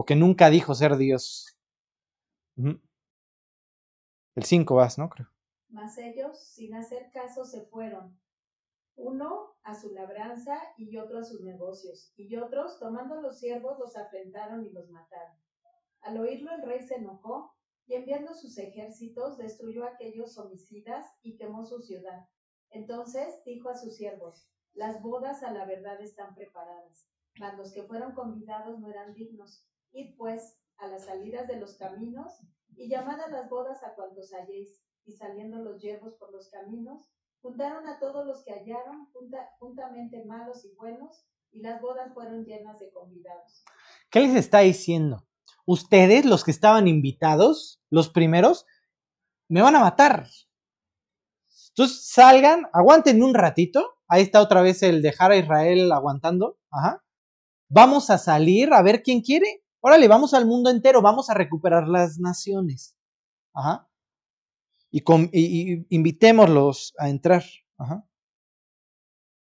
[0.00, 1.58] o que nunca dijo ser Dios.
[2.56, 2.80] El
[4.44, 5.08] 5 vas, ¿no?
[5.08, 5.26] Creo.
[5.70, 8.16] Mas ellos, sin hacer caso, se fueron,
[8.98, 13.96] uno a su labranza y otro a sus negocios, y otros, tomando los siervos, los
[13.96, 15.36] afrentaron y los mataron.
[16.00, 17.54] Al oírlo el rey se enojó
[17.86, 22.28] y enviando sus ejércitos destruyó a aquellos homicidas y quemó su ciudad.
[22.70, 27.84] Entonces dijo a sus siervos, las bodas a la verdad están preparadas, mas los que
[27.84, 29.64] fueron convidados no eran dignos.
[29.92, 32.32] Id pues a las salidas de los caminos
[32.76, 34.82] y llamad a las bodas a cuantos halléis.
[35.04, 37.08] Y saliendo los yerbos por los caminos,
[37.42, 39.08] juntaron a todos los que hallaron,
[39.58, 43.64] juntamente malos y buenos, y las bodas fueron llenas de convidados.
[44.10, 45.26] ¿Qué les está diciendo?
[45.66, 48.66] Ustedes, los que estaban invitados, los primeros,
[49.48, 50.26] me van a matar.
[51.70, 53.94] Entonces salgan, aguanten un ratito.
[54.08, 56.58] Ahí está otra vez el dejar a Israel aguantando.
[56.70, 57.04] Ajá.
[57.68, 59.62] Vamos a salir a ver quién quiere.
[59.80, 62.96] Órale, vamos al mundo entero, vamos a recuperar las naciones.
[63.54, 63.87] Ajá.
[64.90, 67.42] Y, invitémoslos a entrar.
[67.76, 68.08] Ajá.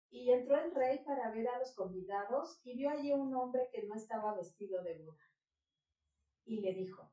[0.10, 3.84] Y entró el rey para ver a los convidados y vio allí un hombre que
[3.88, 5.24] no estaba vestido de boda.
[6.46, 7.12] Y le dijo,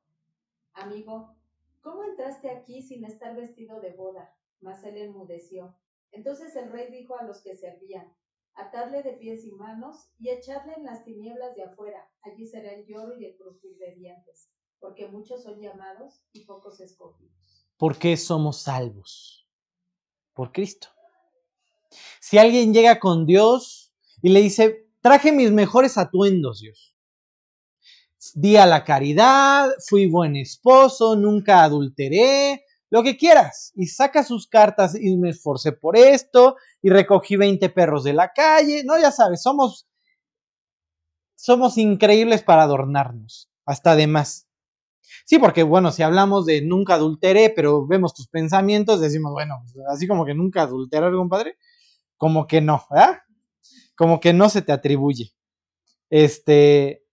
[0.73, 1.37] amigo,
[1.81, 4.35] ¿cómo entraste aquí sin estar vestido de boda?
[4.61, 5.77] Mas él enmudeció.
[6.11, 8.13] Entonces el rey dijo a los que servían,
[8.59, 12.11] atadle de pies y manos y echarle en las tinieblas de afuera.
[12.23, 14.51] Allí será el lloro y el crujir de dientes,
[14.81, 17.58] porque muchos son llamados y pocos escogidos.
[17.79, 19.47] ¿Por qué somos salvos?
[20.35, 20.89] Por Cristo.
[22.21, 26.97] Si alguien llega con Dios y le dice, traje mis mejores atuendos, Dios.
[28.35, 33.73] Di a la caridad, fui buen esposo, nunca adulteré, lo que quieras.
[33.77, 38.33] Y saca sus cartas y me esforcé por esto y recogí 20 perros de la
[38.33, 38.83] calle.
[38.85, 39.87] No, ya sabes, somos,
[41.37, 44.48] somos increíbles para adornarnos, hasta de más.
[45.29, 49.57] Sí, porque bueno, si hablamos de nunca adulteré, pero vemos tus pensamientos, decimos, bueno,
[49.91, 51.59] así como que nunca adulterar, compadre,
[52.17, 53.19] como que no, ¿verdad?
[53.95, 55.35] Como que no se te atribuye.
[56.09, 57.05] Este,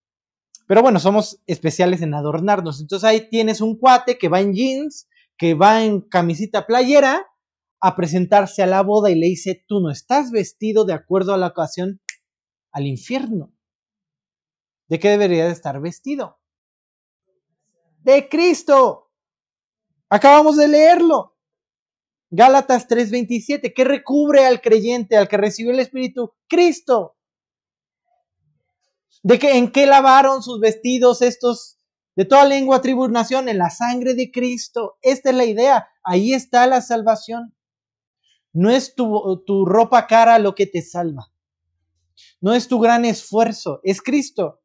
[0.66, 2.80] pero bueno, somos especiales en adornarnos.
[2.80, 7.28] Entonces ahí tienes un cuate que va en jeans, que va en camisita playera
[7.82, 11.38] a presentarse a la boda y le dice, tú no estás vestido de acuerdo a
[11.38, 12.00] la ocasión
[12.72, 13.54] al infierno.
[14.88, 16.40] ¿De qué debería de estar vestido?
[18.06, 19.10] De Cristo.
[20.12, 21.36] Acabamos de leerlo.
[22.30, 26.32] Gálatas 3:27, ¿qué recubre al creyente, al que recibió el Espíritu?
[26.48, 27.18] Cristo.
[29.24, 31.80] ¿De qué, en qué lavaron sus vestidos estos
[32.16, 35.00] de toda lengua, tribu nación, en la sangre de Cristo.
[35.02, 35.88] Esta es la idea.
[36.04, 37.56] Ahí está la salvación.
[38.54, 41.34] No es tu, tu ropa cara lo que te salva.
[42.40, 44.62] No es tu gran esfuerzo, es Cristo.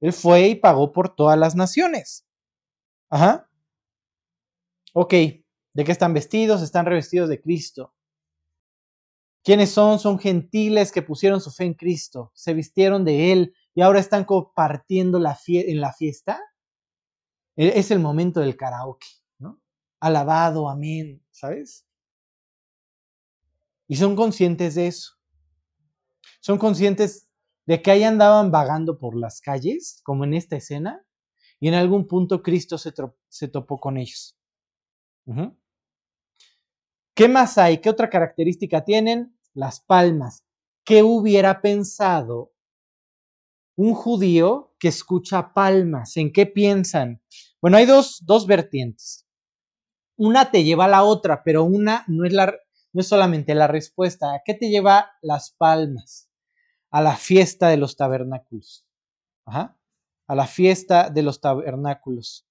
[0.00, 2.27] Él fue y pagó por todas las naciones.
[3.10, 3.48] Ajá.
[4.94, 6.62] Ok, ¿de qué están vestidos?
[6.62, 7.92] Están revestidos de Cristo.
[9.44, 9.98] ¿Quiénes son?
[9.98, 14.24] Son gentiles que pusieron su fe en Cristo, se vistieron de Él, y ahora están
[14.24, 16.40] compartiendo la en la fiesta,
[17.56, 19.06] e-, es el momento del karaoke,
[19.38, 19.60] ¿no?
[20.00, 21.84] Alabado, amén, ¿sabes?
[23.88, 25.14] Y son conscientes de eso.
[26.40, 27.28] Son conscientes
[27.66, 31.04] de que ahí andaban vagando por las calles, como en esta escena,
[31.60, 34.36] y en algún punto Cristo se, topó con ellos.
[37.14, 37.78] ¿Qué más hay?
[37.78, 39.36] ¿Qué otra característica tienen?
[39.54, 40.44] Las palmas.
[40.84, 42.52] ¿Qué hubiera pensado
[43.76, 46.16] un judío que escucha palmas?
[46.16, 47.20] ¿En qué piensan?
[47.60, 49.26] Bueno, hay dos, vertientes.
[50.16, 54.32] Una te lleva a la otra, pero una no es, no es solamente la respuesta.
[54.32, 56.30] ¿A qué te lleva las palmas?
[56.90, 58.86] A la fiesta de los tabernáculos.
[59.44, 59.77] Ajá
[60.28, 62.46] a la fiesta de los tabernáculos.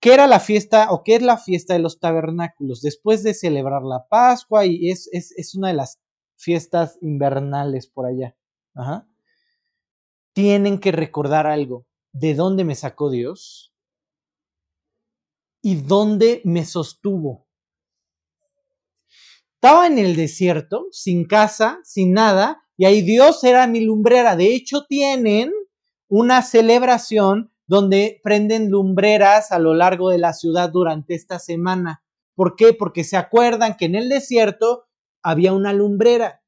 [0.00, 2.82] ¿Qué era la fiesta o qué es la fiesta de los tabernáculos?
[2.82, 5.98] Después de celebrar la Pascua y es, es, una de las
[6.36, 8.36] fiestas invernales por allá.
[10.34, 11.86] Tienen que recordar algo.
[12.12, 13.74] ¿De dónde me sacó Dios?
[15.62, 17.48] ¿Y dónde me sostuvo?
[19.54, 24.36] Estaba en el desierto, sin casa, sin nada, y ahí Dios era mi lumbrera.
[24.36, 25.50] De hecho, tienen
[26.08, 32.02] una celebración donde prenden lumbreras a lo largo de la ciudad durante esta semana.
[32.34, 32.72] ¿Por qué?
[32.72, 34.86] Porque se acuerdan que en el desierto
[35.22, 36.42] había una lumbrera.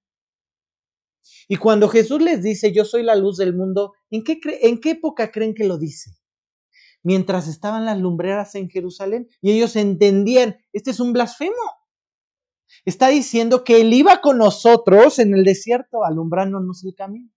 [1.46, 4.90] Y cuando Jesús les dice, yo soy la luz del mundo, ¿en qué, ¿en qué
[4.90, 6.12] época creen que lo dice?
[7.02, 11.54] Mientras estaban las lumbreras en Jerusalén y ellos entendían, este es un blasfemo.
[12.84, 17.30] Está diciendo que Él iba con nosotros en el desierto alumbrándonos el camino.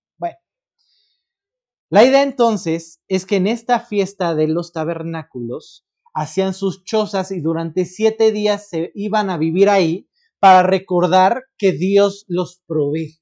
[1.94, 5.86] La idea entonces es que en esta fiesta de los tabernáculos
[6.16, 11.72] hacían sus chozas y durante siete días se iban a vivir ahí para recordar que
[11.72, 13.20] Dios los provee.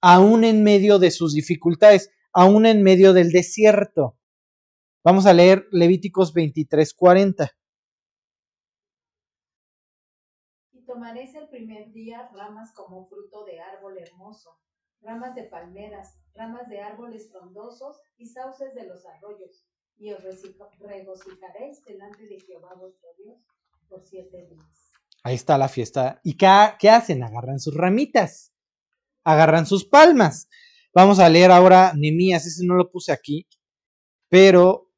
[0.00, 4.16] Aún en medio de sus dificultades, aún en medio del desierto.
[5.02, 7.50] Vamos a leer Levíticos 23, 40.
[10.70, 14.56] Y tomaréis el primer día ramas como fruto de árbol hermoso
[15.02, 19.64] ramas de palmeras, ramas de árboles frondosos y sauces de los arroyos,
[19.96, 20.22] y os
[20.80, 23.38] regocijaréis delante de Jehová vuestro Dios
[23.88, 24.92] por siete días.
[25.24, 26.20] Ahí está la fiesta.
[26.22, 26.46] ¿Y qué,
[26.78, 27.24] qué hacen?
[27.24, 28.52] Agarran sus ramitas,
[29.24, 30.48] agarran sus palmas.
[30.94, 33.46] Vamos a leer ahora Nemías, ese no lo puse aquí,
[34.28, 34.90] pero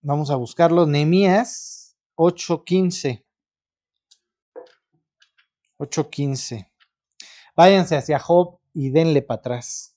[0.00, 0.86] vamos a buscarlo.
[0.86, 3.24] Nemías 8:15.
[5.78, 6.70] 8:15.
[7.56, 9.94] Váyanse hacia Job y denle para atrás.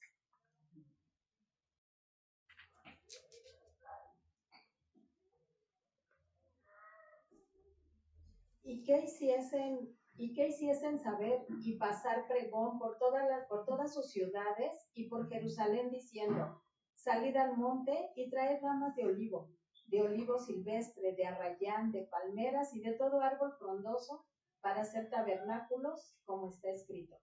[8.64, 13.94] ¿Y qué hiciesen, y qué hiciesen saber y pasar pregón por todas las, por todas
[13.94, 16.64] sus ciudades y por Jerusalén diciendo,
[16.96, 19.52] salid al monte y traed ramas de olivo,
[19.88, 24.26] de olivo silvestre, de arrayán, de palmeras y de todo árbol frondoso
[24.62, 27.16] para hacer tabernáculos, como está escrito.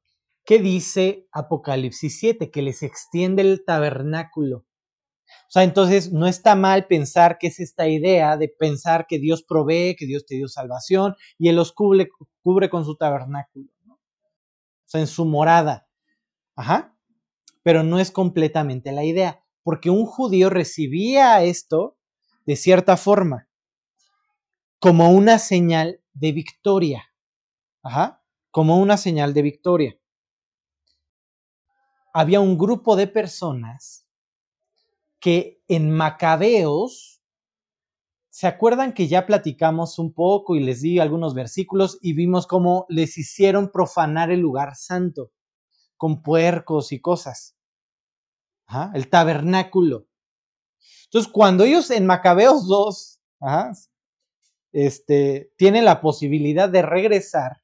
[0.45, 2.51] ¿Qué dice Apocalipsis 7?
[2.51, 4.67] Que les extiende el tabernáculo.
[5.29, 9.45] O sea, entonces no está mal pensar que es esta idea de pensar que Dios
[9.45, 12.09] provee, que Dios te dio salvación y Él los cubre,
[12.43, 13.69] cubre con su tabernáculo.
[13.89, 13.99] O
[14.87, 15.87] sea, en su morada.
[16.57, 16.97] Ajá.
[17.63, 21.97] Pero no es completamente la idea, porque un judío recibía esto
[22.45, 23.49] de cierta forma,
[24.81, 27.05] como una señal de victoria.
[27.85, 28.25] Ajá.
[28.51, 30.02] Como una señal de victoria
[32.13, 34.07] había un grupo de personas
[35.21, 37.23] que en Macabeos,
[38.31, 42.87] ¿se acuerdan que ya platicamos un poco y les di algunos versículos y vimos cómo
[42.89, 45.31] les hicieron profanar el lugar santo
[45.97, 47.57] con puercos y cosas?
[48.95, 50.07] el tabernáculo.
[51.05, 53.21] Entonces, cuando ellos en Macabeos 2
[54.73, 57.63] este, tienen la posibilidad de regresar,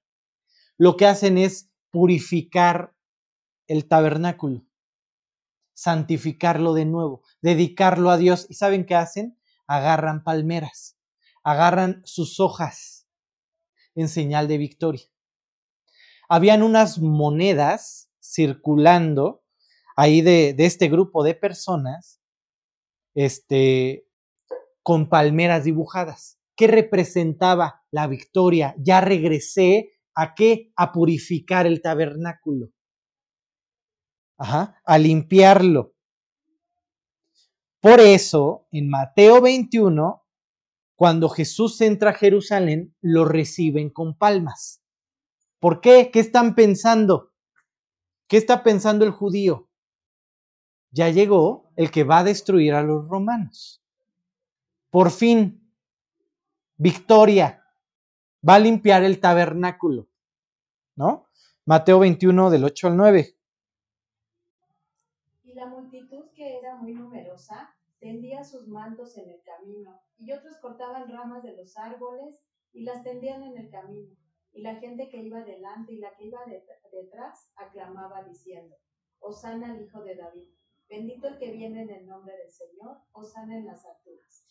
[0.77, 2.95] lo que hacen es purificar
[3.69, 4.67] el tabernáculo,
[5.75, 8.47] santificarlo de nuevo, dedicarlo a Dios.
[8.49, 9.39] ¿Y saben qué hacen?
[9.67, 10.99] Agarran palmeras,
[11.45, 13.07] agarran sus hojas
[13.95, 15.05] en señal de victoria.
[16.29, 19.45] Habían unas monedas circulando
[19.97, 22.21] ahí de, este grupo de personas,
[23.15, 24.07] este,
[24.83, 26.39] con palmeras dibujadas.
[26.57, 28.75] ¿Qué representaba la victoria?
[28.79, 30.73] Ya regresé a qué?
[30.77, 32.73] A purificar el tabernáculo
[34.39, 35.95] a limpiarlo.
[37.81, 40.25] Por eso, en Mateo 21,
[40.97, 44.83] cuando Jesús entra a Jerusalén, lo reciben con palmas.
[45.61, 46.11] ¿Por qué?
[46.13, 47.33] ¿Qué están pensando?
[48.27, 49.69] ¿Qué está pensando el judío?
[50.91, 53.83] Ya llegó el que va a destruir a los romanos.
[54.91, 55.73] Por fin,
[56.77, 57.65] victoria,
[58.47, 60.09] va a limpiar el tabernáculo.
[60.97, 61.29] ¿no?
[61.65, 63.37] Mateo 21 del 8 al 9.
[65.45, 66.75] Y la multitud que era
[68.01, 73.03] tendía sus mantos en el camino, y otros cortaban ramas de los árboles y las
[73.03, 74.15] tendían en el camino.
[74.53, 76.41] Y la gente que iba delante y la que iba
[76.93, 78.77] detrás aclamaba diciendo,
[79.21, 80.49] Osana al Hijo de David,
[80.89, 84.45] bendito el que viene en el nombre del Señor, Osana en las alturas.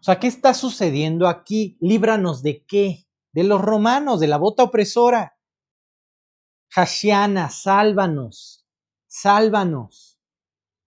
[0.00, 1.78] O sea, ¿qué está sucediendo aquí?
[1.80, 3.06] Líbranos de qué?
[3.32, 5.38] De los romanos, de la bota opresora.
[6.70, 8.68] Hashiana, sálvanos,
[9.06, 10.20] sálvanos.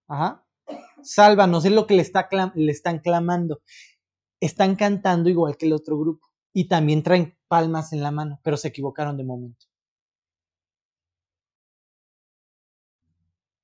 [0.06, 0.47] Ajá.
[1.02, 3.62] Sálvanos, es lo que le, está, le están clamando.
[4.40, 8.56] Están cantando igual que el otro grupo y también traen palmas en la mano, pero
[8.56, 9.66] se equivocaron de momento.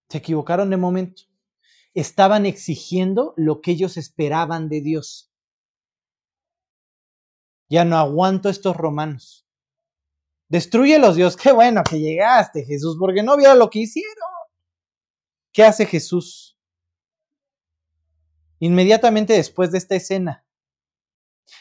[0.08, 1.22] Se equivocaron de momento.
[1.92, 5.32] Estaban exigiendo lo que ellos esperaban de Dios.
[7.68, 9.44] Ya no aguanto estos romanos.
[10.48, 11.36] Destruyelos, Dios.
[11.36, 14.28] Qué bueno que llegaste, Jesús, porque no vieron lo que hicieron.
[15.52, 16.53] ¿Qué hace Jesús?
[18.60, 20.44] Inmediatamente después de esta escena.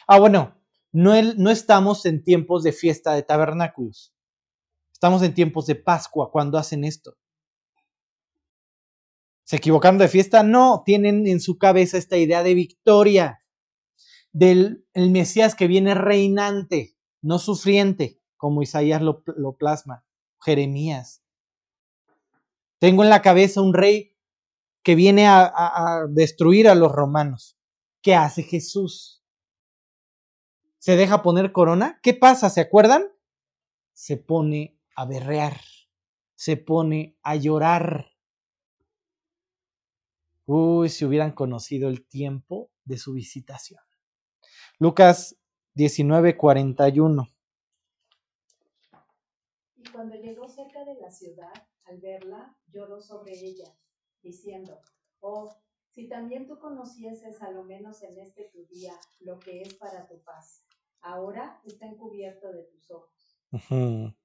[0.07, 4.13] Ah, bueno, no, no estamos en tiempos de fiesta de tabernáculos.
[4.91, 7.17] Estamos en tiempos de Pascua cuando hacen esto.
[9.43, 10.43] ¿Se equivocaron de fiesta?
[10.43, 13.43] No, tienen en su cabeza esta idea de victoria,
[14.31, 19.23] del el Mesías que viene reinante, no sufriente, como Isaías lo,
[19.57, 20.05] plasma,
[20.41, 21.23] Jeremías.
[22.79, 24.12] Tengo en la cabeza un rey
[24.83, 27.57] que viene a destruir a los romanos.
[28.01, 29.23] ¿Qué hace Jesús?
[30.83, 32.49] se deja poner corona, ¿qué pasa?
[32.49, 33.07] ¿Se acuerdan?
[33.93, 35.57] Se pone a berrear,
[36.35, 38.11] se pone a llorar.
[40.45, 43.79] Uy, si hubieran conocido el tiempo de su visitación.
[44.77, 45.37] Lucas
[45.75, 47.33] 19:41.
[49.77, 51.53] Y cuando llegó cerca de la ciudad,
[51.85, 53.73] al verla, lloró sobre ella,
[54.23, 54.79] diciendo,
[55.19, 55.55] oh,
[55.89, 60.07] si también tú conocieses a lo menos en este tu día lo que es para
[60.07, 60.63] tu paz
[61.03, 64.15] ahora está encubierto de tus ojos.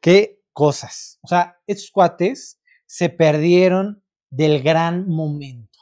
[0.00, 1.18] Qué cosas.
[1.22, 5.78] O sea, estos cuates se perdieron del gran momento.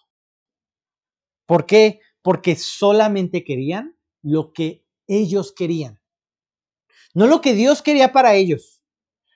[1.44, 2.00] ¿Por qué?
[2.22, 6.00] Porque solamente querían lo que ellos querían.
[7.14, 8.82] No lo que Dios quería para ellos.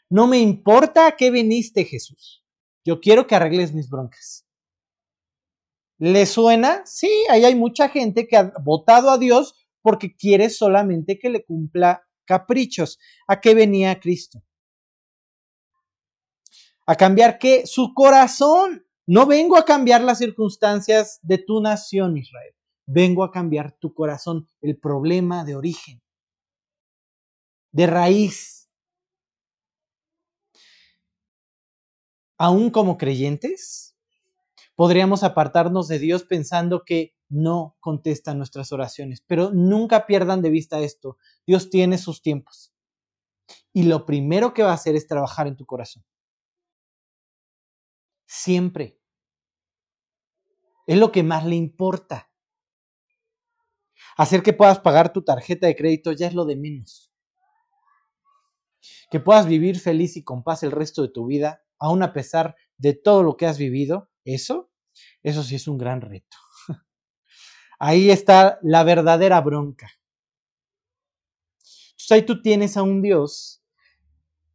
[0.08, 2.39] No me importa a qué viniste, Jesús.
[2.90, 4.44] Yo quiero que arregles mis broncas.
[5.98, 6.82] ¿Le suena?
[6.84, 11.44] Sí, ahí hay mucha gente que ha votado a Dios porque quiere solamente que le
[11.44, 12.98] cumpla caprichos.
[13.28, 14.42] ¿A qué venía Cristo?
[16.84, 17.64] A cambiar qué?
[17.64, 18.84] Su corazón.
[19.06, 22.56] No vengo a cambiar las circunstancias de tu nación, Israel.
[22.86, 26.02] Vengo a cambiar tu corazón, el problema de origen,
[27.70, 28.59] de raíz.
[32.42, 33.98] Aún como creyentes,
[34.74, 39.22] podríamos apartarnos de Dios pensando que no contesta nuestras oraciones.
[39.26, 41.18] Pero nunca pierdan de vista esto.
[41.46, 42.72] Dios tiene sus tiempos.
[43.74, 46.02] Y lo primero que va a hacer es trabajar en tu corazón.
[48.24, 48.98] Siempre.
[50.86, 52.30] Es lo que más le importa.
[54.16, 57.12] Hacer que puedas pagar tu tarjeta de crédito ya es lo de menos.
[59.10, 62.54] Que puedas vivir feliz y con paz el resto de tu vida, aun a pesar
[62.76, 64.70] de todo lo que has vivido, eso,
[65.22, 66.36] eso sí es un gran reto.
[67.78, 69.90] Ahí está la verdadera bronca.
[71.92, 73.62] Entonces ahí tú tienes a un Dios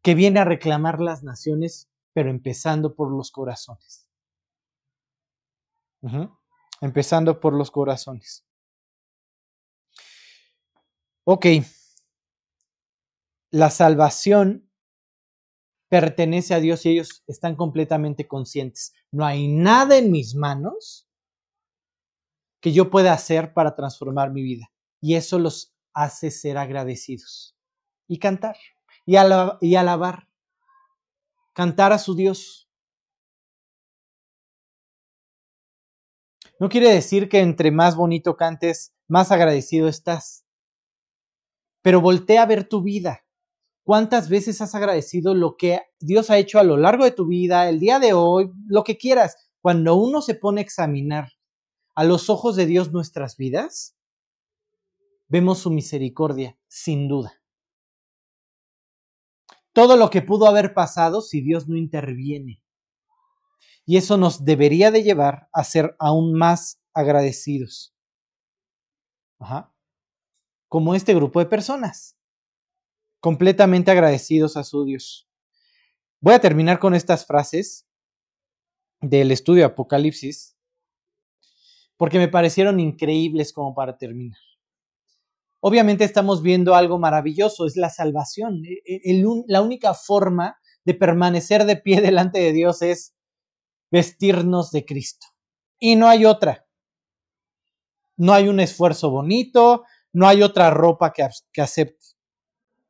[0.01, 4.07] que viene a reclamar las naciones, pero empezando por los corazones.
[6.81, 8.45] Empezando por los corazones.
[11.23, 11.47] Ok.
[13.49, 14.69] La salvación
[15.89, 18.93] pertenece a Dios y ellos están completamente conscientes.
[19.11, 21.07] No hay nada en mis manos
[22.61, 24.71] que yo pueda hacer para transformar mi vida.
[24.99, 27.55] Y eso los hace ser agradecidos.
[28.07, 28.57] Y cantar.
[29.05, 30.27] Y, alabar.
[31.53, 32.69] Cantar a su Dios.
[36.59, 40.45] No quiere decir que entre más bonito cantes, más agradecido estás.
[41.81, 43.24] Pero voltea a ver tu vida.
[43.85, 47.69] ¿Cuántas veces has agradecido lo que Dios ha hecho a lo largo de tu vida,
[47.69, 49.37] el día de hoy, lo que quieras?
[49.61, 51.29] Cuando uno se pone a examinar
[51.93, 53.95] a los ojos de Dios nuestras vidas,
[55.27, 57.39] vemos su misericordia, sin duda.
[59.71, 62.63] Todo lo que pudo haber pasado si Dios no interviene.
[63.85, 67.95] Y eso nos debería de llevar a ser aún más agradecidos.
[69.37, 69.71] Ajá.
[70.69, 72.17] Como este grupo de personas.
[73.19, 75.27] Completamente agradecidos a su Dios.
[76.21, 77.87] Voy a terminar con estas frases
[79.01, 80.57] del estudio Apocalipsis,
[81.97, 84.39] porque me parecieron increíbles como para terminar.
[85.67, 88.61] Obviamente estamos viendo algo maravilloso, es la salvación.
[88.65, 93.15] E, e, la única forma de permanecer de pie delante de Dios es
[93.91, 95.27] vestirnos de Cristo.
[95.79, 96.67] Y no hay otra.
[98.17, 101.94] No hay un esfuerzo bonito, no hay otra ropa que, que acepte.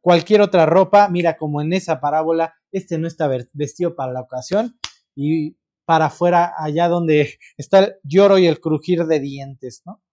[0.06, 4.80] Cualquier otra ropa, mira como en esa parábola, este no está vestido para la ocasión
[5.16, 10.04] y para afuera, allá donde está el lloro y el crujir de dientes, ¿no?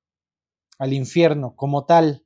[0.79, 2.25] Al infierno, como tal.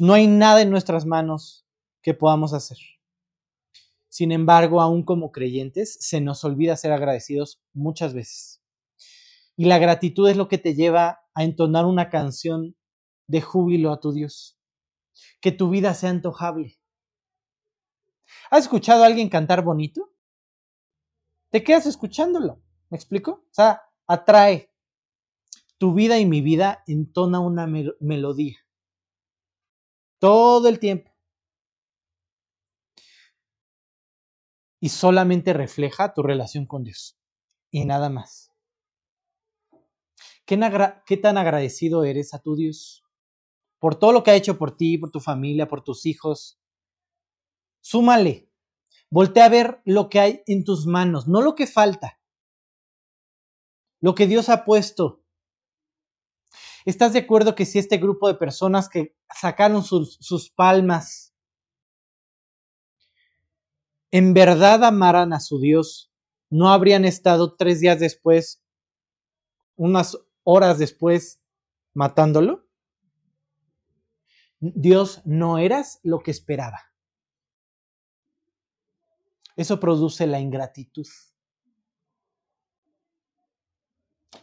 [0.00, 1.64] No hay nada en nuestras manos
[2.02, 2.78] que podamos hacer.
[4.08, 8.60] Sin embargo, aún como creyentes, se nos olvida ser agradecidos muchas veces.
[9.56, 12.74] Y la gratitud es lo que te lleva a entonar una canción
[13.28, 14.57] de júbilo a tu Dios.
[15.40, 16.78] Que tu vida sea antojable.
[18.50, 20.12] ¿Has escuchado a alguien cantar bonito?
[21.50, 22.62] Te quedas escuchándolo.
[22.90, 23.44] ¿Me explico?
[23.50, 24.72] O sea, atrae.
[25.78, 27.66] Tu vida y mi vida entona una
[28.00, 28.56] melodía.
[30.18, 31.12] Todo el tiempo.
[34.80, 37.18] Y solamente refleja tu relación con Dios.
[37.70, 38.52] Y nada más.
[40.44, 40.58] ¿Qué,
[41.06, 43.04] ¿Qué tan agradecido eres a tu Dios?
[43.78, 46.58] Por todo lo que ha hecho por ti, por tu familia, por tus hijos.
[47.80, 48.50] Súmale.
[49.10, 52.20] Voltea a ver lo que hay en tus manos, no lo que falta.
[54.00, 55.22] Lo que Dios ha puesto
[56.88, 61.34] ¿Estás de acuerdo que si este grupo de personas que sacaron sus, sus palmas
[64.10, 66.10] en verdad amaran a su Dios,
[66.48, 68.62] no habrían estado tres días después,
[69.76, 71.42] unas horas después,
[71.92, 72.67] matándolo?
[74.60, 76.80] Dios, no eras lo que esperaba.
[79.56, 81.06] Eso produce la ingratitud.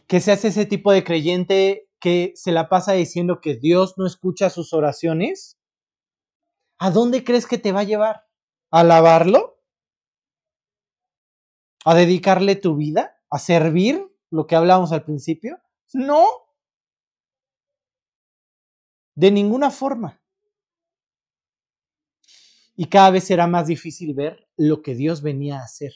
[0.06, 4.06] Que se hace ese tipo de creyente que se la pasa diciendo que Dios no
[4.06, 5.58] escucha sus oraciones,
[6.78, 8.26] ¿a dónde crees que te va a llevar?
[8.70, 9.60] ¿A alabarlo?
[11.84, 13.18] ¿A dedicarle tu vida?
[13.30, 14.06] ¿A servir?
[14.30, 15.58] Lo que hablábamos al principio.
[15.92, 16.24] No.
[19.16, 20.20] De ninguna forma.
[22.76, 25.94] Y cada vez será más difícil ver lo que Dios venía a hacer.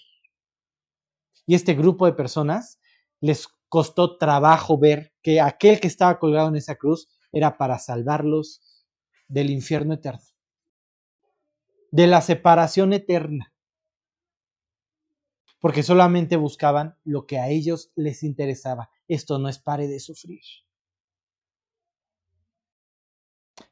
[1.46, 2.80] Y este grupo de personas
[3.20, 8.86] les costó trabajo ver que aquel que estaba colgado en esa cruz era para salvarlos
[9.28, 10.24] del infierno eterno,
[11.90, 13.52] de la separación eterna,
[15.60, 18.90] porque solamente buscaban lo que a ellos les interesaba.
[19.06, 20.40] Esto no es pare de sufrir.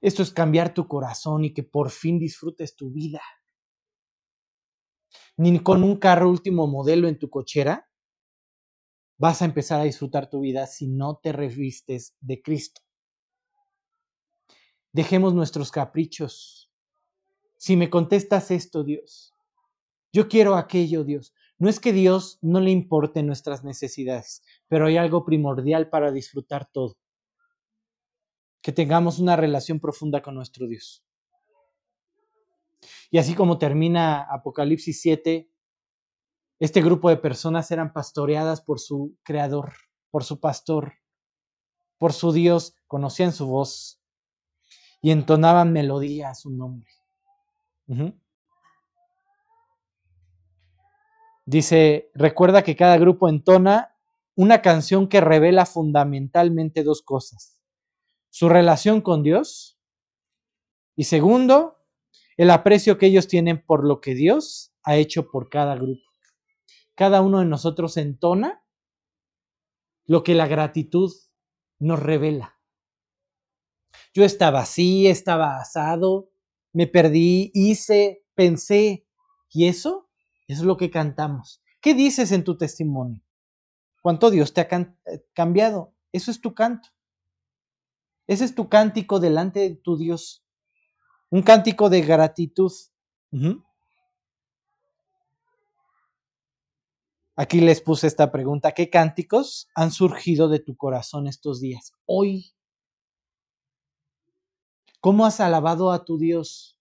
[0.00, 3.20] Esto es cambiar tu corazón y que por fin disfrutes tu vida.
[5.36, 7.88] Ni con un carro último modelo en tu cochera
[9.18, 12.82] vas a empezar a disfrutar tu vida si no te revistes de Cristo.
[14.92, 16.70] Dejemos nuestros caprichos.
[17.56, 19.34] Si me contestas esto, Dios,
[20.12, 21.34] yo quiero aquello, Dios.
[21.58, 26.70] No es que Dios no le importe nuestras necesidades, pero hay algo primordial para disfrutar
[26.72, 26.96] todo.
[28.68, 31.02] Que tengamos una relación profunda con nuestro Dios.
[33.10, 35.50] Y así como termina Apocalipsis 7,
[36.60, 39.72] este grupo de personas eran pastoreadas por su creador,
[40.10, 40.98] por su pastor,
[41.96, 44.02] por su Dios, conocían su voz
[45.00, 46.90] y entonaban melodía a su nombre.
[51.46, 53.96] Dice, recuerda que cada grupo entona
[54.34, 57.57] una canción que revela fundamentalmente dos cosas.
[58.30, 59.78] Su relación con Dios
[60.96, 61.78] y segundo,
[62.36, 66.08] el aprecio que ellos tienen por lo que Dios ha hecho por cada grupo
[66.98, 68.60] cada uno de nosotros entona
[70.04, 71.12] lo que la gratitud
[71.78, 72.58] nos revela.
[74.12, 76.32] Yo estaba así, estaba asado,
[76.72, 79.06] me perdí, hice, pensé,
[79.48, 80.10] y eso,
[80.48, 81.62] es lo que cantamos.
[81.80, 83.22] ¿Qué dices en tu testimonio?
[84.02, 85.94] ¿Cuánto Dios te ha eh, cambiado?
[86.10, 86.88] Eso es tu canto.
[88.28, 90.44] Ese es tu cántico delante de tu Dios.
[91.30, 92.70] Un cántico de gratitud.
[97.34, 101.92] Aquí les puse esta pregunta, ¿qué cánticos han surgido de tu corazón estos días?
[102.04, 102.52] Hoy.
[105.00, 106.78] ¿Cómo has alabado a tu Dios?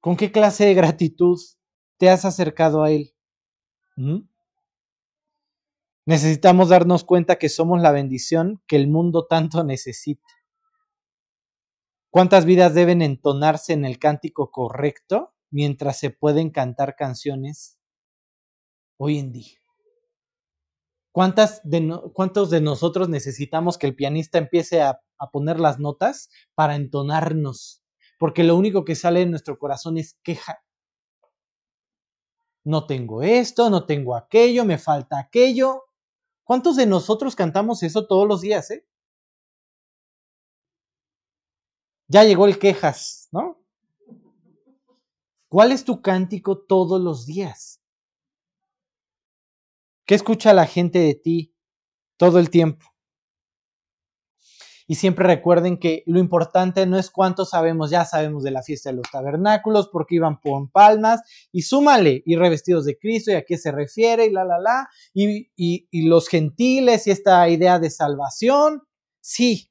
[0.00, 1.38] ¿Con qué clase de gratitud
[1.98, 3.12] te has acercado a Él?
[3.96, 4.20] ¿Mm?
[6.08, 10.26] Necesitamos darnos cuenta que somos la bendición que el mundo tanto necesita.
[12.08, 17.78] ¿Cuántas vidas deben entonarse en el cántico correcto mientras se pueden cantar canciones
[18.96, 19.58] hoy en día?
[21.12, 26.30] ¿Cuántas de ¿Cuántos de nosotros necesitamos que el pianista empiece a, a poner las notas
[26.54, 27.82] para entonarnos?
[28.18, 30.64] Porque lo único que sale de nuestro corazón es queja.
[32.64, 35.87] No tengo esto, no tengo aquello, me falta aquello.
[36.48, 38.82] ¿Cuántos de nosotros cantamos eso todos los días, eh?
[42.08, 43.58] Ya llegó el quejas, ¿no?
[45.50, 47.82] ¿Cuál es tu cántico todos los días?
[50.06, 51.54] ¿Qué escucha la gente de ti
[52.18, 52.86] todo el tiempo?
[54.90, 58.90] Y siempre recuerden que lo importante no es cuánto sabemos, ya sabemos de la fiesta
[58.90, 61.20] de los tabernáculos, porque iban por palmas,
[61.52, 64.88] y súmale, y revestidos de Cristo, y a qué se refiere, y la, la, la,
[65.12, 68.82] y, y los gentiles, y esta idea de salvación,
[69.20, 69.70] sí,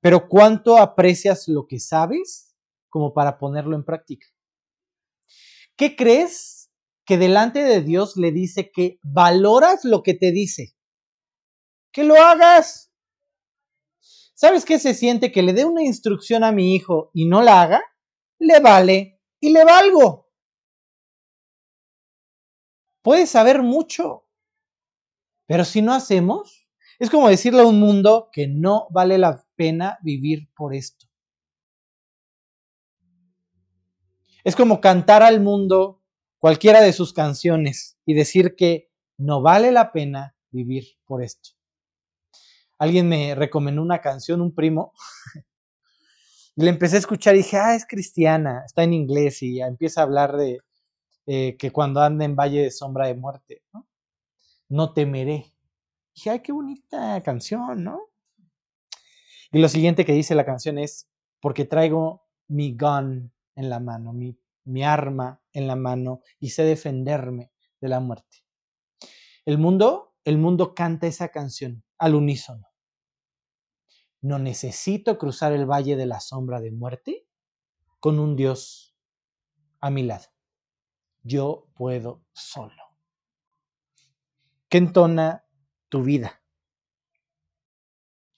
[0.00, 2.56] pero ¿cuánto aprecias lo que sabes
[2.88, 4.28] como para ponerlo en práctica?
[5.76, 6.70] ¿Qué crees
[7.04, 10.76] que delante de Dios le dice que valoras lo que te dice?
[11.92, 12.87] Que lo hagas.
[14.40, 17.60] ¿Sabes qué se siente que le dé una instrucción a mi hijo y no la
[17.60, 17.82] haga?
[18.38, 20.30] Le vale y le valgo.
[23.02, 24.28] Puedes saber mucho,
[25.46, 26.68] pero si no hacemos,
[27.00, 31.08] es como decirle a un mundo que no vale la pena vivir por esto.
[34.44, 36.00] Es como cantar al mundo
[36.38, 41.57] cualquiera de sus canciones y decir que no vale la pena vivir por esto.
[42.78, 44.92] Alguien me recomendó una canción, un primo,
[46.56, 50.00] y le empecé a escuchar y dije, ah, es cristiana, está en inglés y empieza
[50.00, 50.60] a hablar de
[51.26, 53.62] eh, que cuando anda en valle de sombra de muerte,
[54.68, 54.92] ¿no?
[54.92, 55.52] temeré.
[56.14, 58.00] dije, ay, qué bonita canción, ¿no?
[59.50, 61.08] Y lo siguiente que dice la canción es,
[61.40, 67.50] porque traigo mi gun en la mano, mi arma en la mano y sé defenderme
[67.80, 68.44] de la muerte.
[69.44, 72.68] El mundo, el mundo canta esa canción al unísono.
[74.20, 77.26] No necesito cruzar el valle de la sombra de muerte
[77.98, 78.94] con un Dios
[79.80, 80.26] a mi lado.
[81.22, 82.82] Yo puedo solo.
[84.68, 85.46] ¿Qué entona
[85.88, 86.42] tu vida?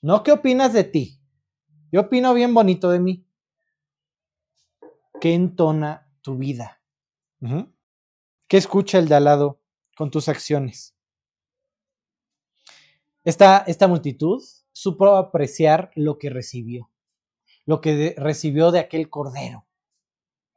[0.00, 1.20] No qué opinas de ti.
[1.90, 3.26] Yo opino bien bonito de mí.
[5.20, 6.80] ¿Qué entona tu vida?
[8.46, 9.60] ¿Qué escucha el de al lado
[9.96, 10.96] con tus acciones?
[13.24, 14.42] Esta, esta multitud
[14.72, 16.90] supo apreciar lo que recibió,
[17.66, 19.66] lo que recibió de aquel cordero,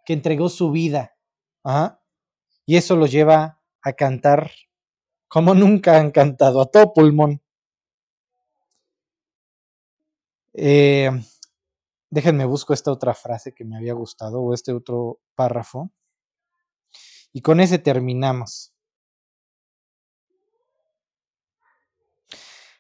[0.06, 1.18] que entregó su vida.
[2.66, 4.52] Y eso lo lleva a cantar
[5.28, 7.42] como nunca han cantado, a todo pulmón.
[10.54, 11.10] Eh,
[12.12, 15.92] déjenme busco esta otra frase que me había gustado o este otro párrafo.
[17.32, 18.73] Y con ese terminamos.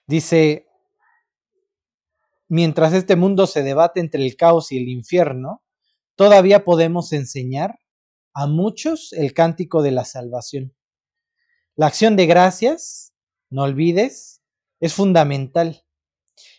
[0.06, 0.68] Dice,
[2.49, 5.64] mientras este mundo se debate entre el caos y el infierno,
[6.16, 7.80] todavía podemos enseñar
[8.34, 10.76] a muchos el cántico de la salvación.
[11.76, 13.14] La acción de gracias,
[13.49, 14.41] no olvides,
[14.80, 15.86] es fundamental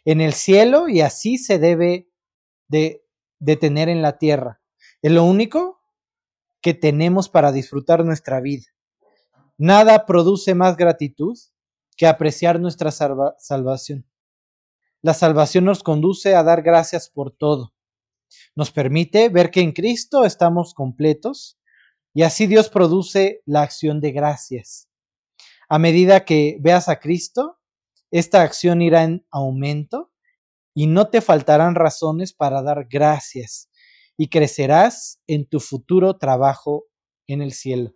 [0.04, 2.08] en el cielo y así se debe
[2.68, 3.04] de,
[3.38, 4.62] de tener en la tierra.
[5.02, 5.80] Es lo único
[6.62, 8.64] que tenemos para disfrutar nuestra vida.
[9.58, 11.36] Nada produce más gratitud
[11.96, 14.06] que apreciar nuestra salvación.
[15.02, 17.74] La salvación nos conduce a dar gracias por todo.
[18.56, 21.58] Nos permite ver que en Cristo estamos completos
[22.14, 24.88] y así Dios produce la acción de gracias.
[25.68, 27.58] A medida que veas a Cristo,
[28.10, 30.12] esta acción irá en aumento
[30.74, 33.70] y no te faltarán razones para dar gracias
[34.16, 36.86] y crecerás en tu futuro trabajo
[37.26, 37.94] en el cielo.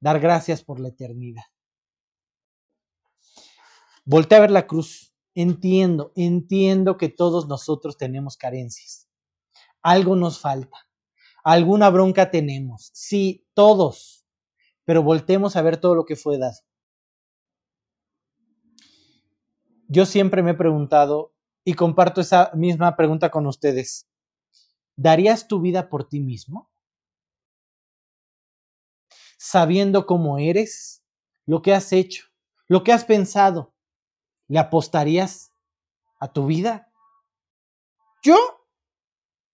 [0.00, 1.44] Dar gracias por la eternidad.
[4.10, 5.14] Voltea a ver la cruz.
[5.36, 9.08] Entiendo, entiendo que todos nosotros tenemos carencias.
[9.82, 10.76] Algo nos falta.
[11.44, 12.90] Alguna bronca tenemos.
[12.92, 14.26] Sí, todos.
[14.84, 16.58] Pero voltemos a ver todo lo que fue dado.
[19.90, 21.34] yo siempre me he preguntado
[21.64, 24.08] y comparto esa misma pregunta con ustedes.
[24.96, 26.70] ¿Darías tu vida por ti mismo?
[29.36, 31.02] Sabiendo cómo eres,
[31.44, 32.26] lo que has hecho,
[32.68, 33.74] lo que has pensado,
[34.50, 35.52] ¿le apostarías
[36.18, 36.92] a tu vida?
[38.20, 38.36] Yo,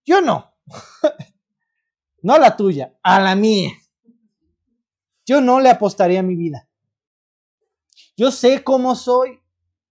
[0.06, 0.54] yo no.
[2.22, 3.72] no a la tuya, a la mía.
[5.26, 6.66] Yo no le apostaría a mi vida.
[8.16, 9.38] Yo sé cómo soy.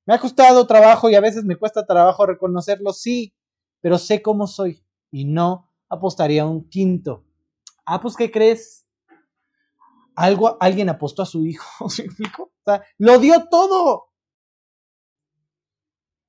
[0.08, 3.36] Me ha costado trabajo y a veces me cuesta trabajo reconocerlo, sí,
[3.82, 7.26] pero sé cómo soy y no apostaría un quinto.
[7.86, 8.88] Ah, pues, ¿qué crees?
[10.16, 12.44] Algo, alguien apostó a su hijo, ¿se explico?
[12.44, 14.15] O sea, lo dio todo.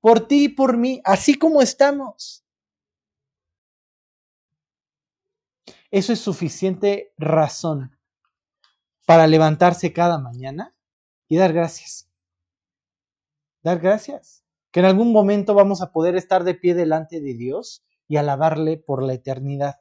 [0.06, 2.46] Por ti y por mí, así como estamos.
[5.90, 7.98] Eso es suficiente razón
[9.04, 10.76] para levantarse cada mañana
[11.26, 12.08] y dar gracias.
[13.64, 14.44] Dar gracias.
[14.70, 18.76] Que en algún momento vamos a poder estar de pie delante de Dios y alabarle
[18.76, 19.80] por la eternidad.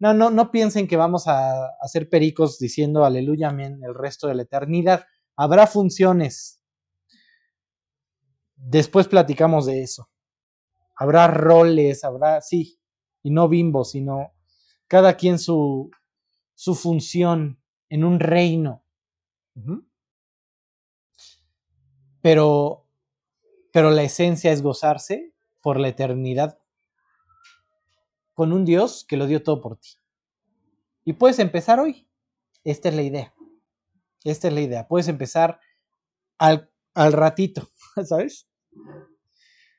[0.00, 4.34] No, no, no piensen que vamos a hacer pericos diciendo aleluya, amén el resto de
[4.34, 5.04] la eternidad.
[5.36, 6.61] Habrá funciones.
[8.64, 10.08] Después platicamos de eso.
[10.94, 12.78] Habrá roles, habrá, sí,
[13.22, 14.32] y no bimbo, sino
[14.86, 15.90] cada quien su,
[16.54, 18.84] su función en un reino.
[22.20, 22.86] Pero,
[23.72, 26.58] pero la esencia es gozarse por la eternidad
[28.34, 29.90] con un Dios que lo dio todo por ti.
[31.04, 32.08] Y puedes empezar hoy.
[32.62, 33.34] Esta es la idea.
[34.22, 34.86] Esta es la idea.
[34.86, 35.58] Puedes empezar
[36.38, 37.68] al, al ratito,
[38.04, 38.46] ¿sabes?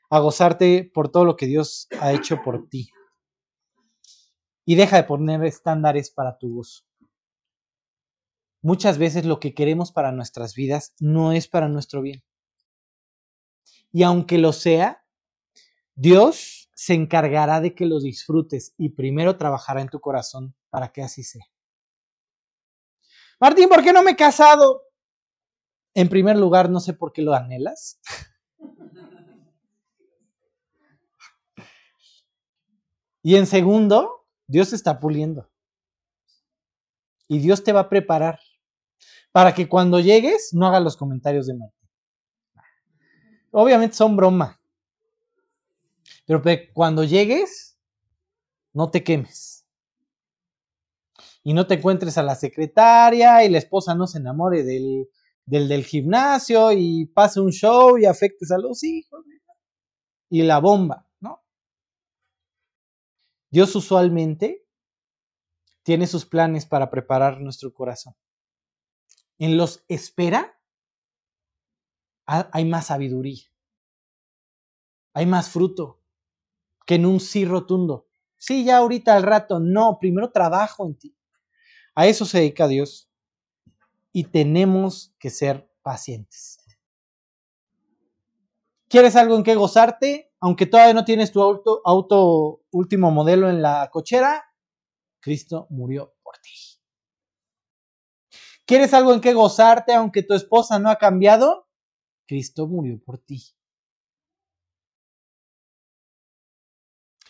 [0.10, 2.90] A gozarte por todo lo que Dios ha hecho por ti.
[4.66, 6.84] Y deja de poner estándares para tu gozo.
[8.62, 12.24] Muchas veces lo que queremos para nuestras vidas no es para nuestro bien.
[13.92, 15.06] Y aunque lo sea,
[15.96, 21.04] Dios se encargará de que lo disfrutes y primero trabajará en tu corazón para que
[21.04, 21.46] así sea.
[23.40, 24.84] Martín, ¿por qué no me he casado?
[25.94, 28.00] En primer lugar, no sé por qué lo anhelas.
[33.24, 35.50] Y en segundo, Dios está puliendo.
[37.30, 38.40] Y Dios te va a preparar
[39.32, 41.90] para que cuando llegues no hagas los comentarios de Martín.
[43.52, 44.60] Obviamente son broma.
[46.26, 46.42] Pero
[46.74, 47.78] cuando llegues,
[48.74, 49.66] no te quemes.
[51.44, 55.08] Y no te encuentres a la secretaria y la esposa no se enamore del,
[55.46, 59.26] del, gimnasio y pase un show y afectes a los hijos.
[60.30, 61.08] Y la bomba.
[63.54, 64.66] Dios usualmente
[65.84, 68.16] tiene sus planes para preparar nuestro corazón.
[69.38, 70.60] En los espera
[72.26, 73.44] hay más sabiduría,
[75.14, 76.02] hay más fruto,
[76.88, 78.08] que en un sí rotundo.
[78.38, 81.16] Sí, ya ahorita al rato, no, primero trabajo en ti.
[81.94, 83.08] A eso se dedica Dios
[84.12, 86.58] y tenemos que ser pacientes.
[88.90, 90.33] ¿Quieres algo en qué gozarte?
[90.46, 91.42] Aunque todavía no tienes tu
[91.86, 94.44] auto, último modelo en la cochera,
[95.22, 96.52] Cristo murió por ti.
[98.66, 101.70] ¿Quieres algo en qué gozarte aunque tu esposa no ha cambiado?
[102.28, 103.42] Cristo murió por ti.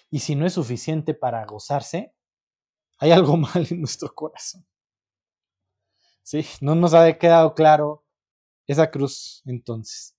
[0.09, 2.15] Y si no es suficiente para gozarse,
[2.97, 4.65] hay algo mal en nuestro corazón.
[6.23, 8.03] Sí, no nos ha quedado claro
[8.67, 10.15] esa cruz entonces.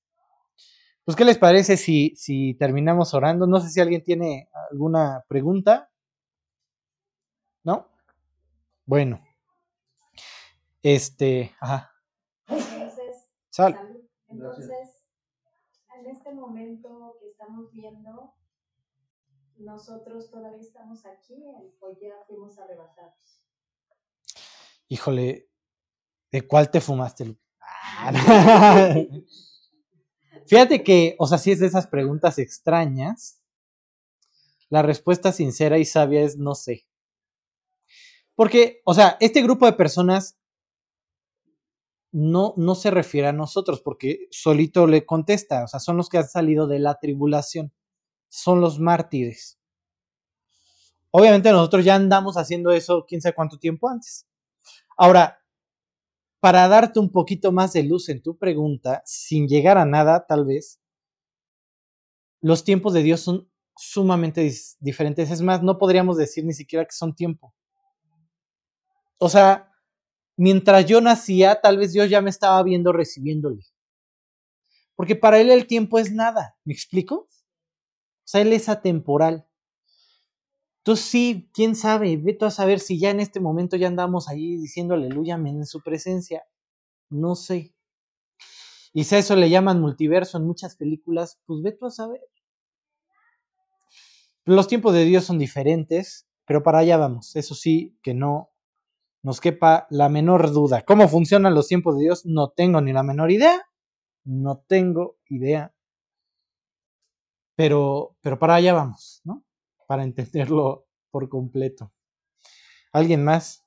[1.04, 3.46] Pues, ¿qué les parece si, si terminamos orando?
[3.46, 5.90] No sé si alguien tiene alguna pregunta.
[7.62, 7.88] ¿No?
[8.86, 9.22] Bueno.
[10.82, 11.90] Este, ajá.
[12.48, 13.30] Entonces,
[14.28, 15.04] Entonces,
[15.98, 18.34] en este momento que estamos viendo,
[19.58, 21.42] nosotros todavía estamos aquí
[21.80, 23.40] o ya fuimos arrebatados.
[24.88, 25.48] Híjole,
[26.32, 27.36] ¿de cuál te fumaste?
[27.60, 28.12] Ah,
[30.46, 33.40] Fíjate que, o sea, si es de esas preguntas extrañas,
[34.68, 36.86] la respuesta sincera y sabia es no sé.
[38.34, 40.36] Porque, o sea, este grupo de personas
[42.12, 46.18] no, no se refiere a nosotros, porque solito le contesta, o sea, son los que
[46.18, 47.72] han salido de la tribulación
[48.34, 49.60] son los mártires.
[51.12, 54.26] Obviamente nosotros ya andamos haciendo eso quién sabe cuánto tiempo antes.
[54.96, 55.38] Ahora,
[56.44, 60.44] para darte un poquito más de luz en tu pregunta, sin llegar a nada tal
[60.44, 60.78] vez,
[62.42, 65.30] los tiempos de Dios son sumamente diferentes.
[65.30, 67.54] Es más, no podríamos decir ni siquiera que son tiempo.
[69.16, 69.72] O sea,
[70.36, 73.62] mientras yo nacía, tal vez Dios ya me estaba viendo recibiéndole.
[74.96, 76.58] Porque para Él el tiempo es nada.
[76.66, 77.20] ¿Me explico?
[77.20, 79.48] O sea, Él es atemporal.
[80.84, 84.58] Entonces sí, quién sabe, vete a saber si ya en este momento ya andamos ahí
[84.58, 86.44] diciendo aleluya en su presencia.
[87.08, 87.74] No sé.
[88.92, 92.20] Y si a eso le llaman multiverso en muchas películas, pues vete a saber.
[94.44, 97.34] Los tiempos de Dios son diferentes, pero para allá vamos.
[97.34, 98.50] Eso sí, que no
[99.22, 100.82] nos quepa la menor duda.
[100.82, 102.26] ¿Cómo funcionan los tiempos de Dios?
[102.26, 103.62] No tengo ni la menor idea.
[104.24, 105.74] No tengo idea
[107.56, 109.43] pero, pero para allá vamos, ¿no?
[109.86, 111.92] Para entenderlo por completo.
[112.92, 113.64] ¿Alguien más?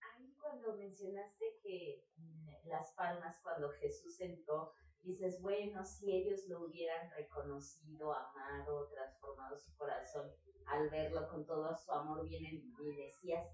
[0.00, 6.64] Ahí cuando mencionaste que mm, las palmas, cuando Jesús entró, dices, bueno, si ellos lo
[6.66, 10.30] hubieran reconocido, amado, transformado su corazón,
[10.66, 13.46] al verlo con todo su amor, vienen y decías,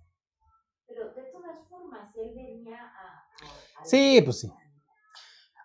[0.87, 3.27] pero de todas formas, él venía a...
[3.83, 4.53] sí, pues sí.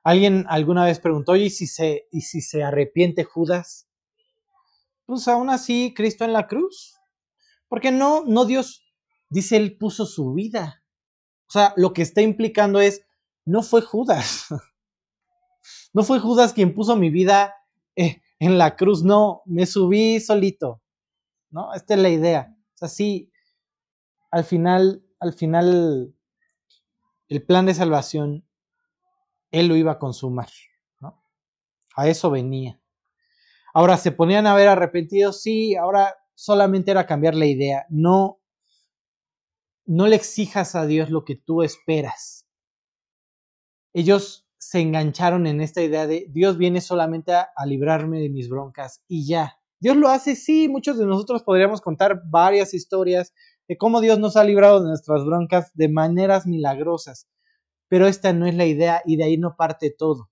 [0.04, 3.87] Alguien alguna vez preguntó, ¿y si se, y si se arrepiente Judas?
[5.08, 6.96] Pues aún así, Cristo en la cruz.
[7.68, 8.84] Porque no, no Dios,
[9.30, 10.84] dice, él puso su vida.
[11.48, 13.02] O sea, lo que está implicando es,
[13.44, 14.46] no fue Judas.
[15.94, 17.54] No fue Judas quien puso mi vida
[17.96, 20.82] eh, en la cruz, no, me subí solito.
[21.50, 21.74] ¿No?
[21.74, 22.56] Esta es la idea.
[22.76, 23.32] O sea, sí,
[24.32, 26.14] al final al final
[27.28, 28.48] el plan de salvación,
[29.52, 30.50] Él lo iba a consumar.
[31.96, 32.80] A eso venía.
[33.78, 35.44] Ahora, ¿se ponían a ver arrepentidos?
[35.44, 37.86] Sí, ahora solamente era cambiar la idea.
[37.90, 38.40] No,
[39.86, 42.48] no le exijas a Dios lo que tú esperas.
[43.94, 48.50] Ellos se engancharon en esta idea de Dios viene solamente a, a librarme de mis
[48.50, 49.60] broncas y ya.
[49.80, 53.32] Dios lo hace, sí, muchos de nosotros podríamos contar varias historias
[53.68, 57.28] de cómo Dios nos ha librado de nuestras broncas de maneras milagrosas.
[57.90, 60.32] Pero esta no es la idea y de ahí no parte todo.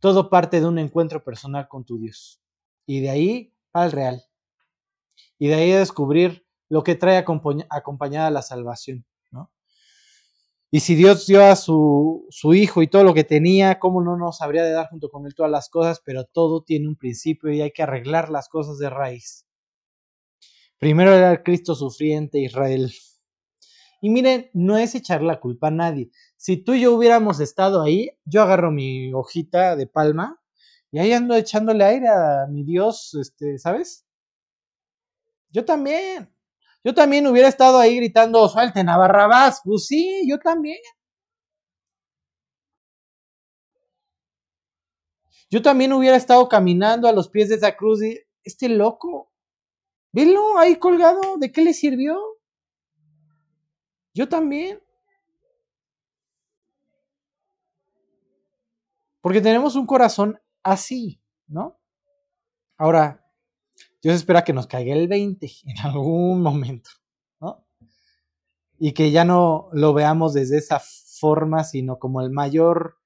[0.00, 2.40] Todo parte de un encuentro personal con tu Dios.
[2.86, 4.22] Y de ahí al real.
[5.38, 9.06] Y de ahí a descubrir lo que trae acompañada la salvación.
[10.70, 14.16] Y si Dios dio a su, su Hijo y todo lo que tenía, ¿cómo no
[14.16, 16.02] nos habría de dar junto con Él todas las cosas?
[16.04, 19.46] Pero todo tiene un principio y hay que arreglar las cosas de raíz.
[20.78, 22.92] Primero era el Cristo sufriente Israel.
[24.02, 26.10] Y miren, no es echar la culpa a nadie.
[26.36, 30.40] Si tú y yo hubiéramos estado ahí, yo agarro mi hojita de palma
[30.90, 34.06] y ahí ando echándole aire a mi Dios, este, ¿sabes?
[35.50, 36.32] Yo también.
[36.84, 39.60] Yo también hubiera estado ahí gritando, suelten a Barrabás.
[39.64, 40.78] Pues sí, yo también.
[45.50, 49.32] Yo también hubiera estado caminando a los pies de esa cruz y este loco,
[50.12, 52.18] Velo ahí colgado, ¿de qué le sirvió?
[54.14, 54.80] Yo también.
[59.26, 61.80] Porque tenemos un corazón así, ¿no?
[62.78, 63.26] Ahora,
[64.00, 66.90] Dios espera que nos caiga el 20 en algún momento,
[67.40, 67.66] ¿no?
[68.78, 73.00] Y que ya no lo veamos desde esa forma, sino como el mayor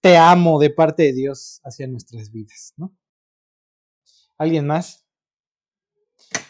[0.00, 2.96] te amo de parte de Dios hacia nuestras vidas, ¿no?
[4.38, 5.06] ¿Alguien más?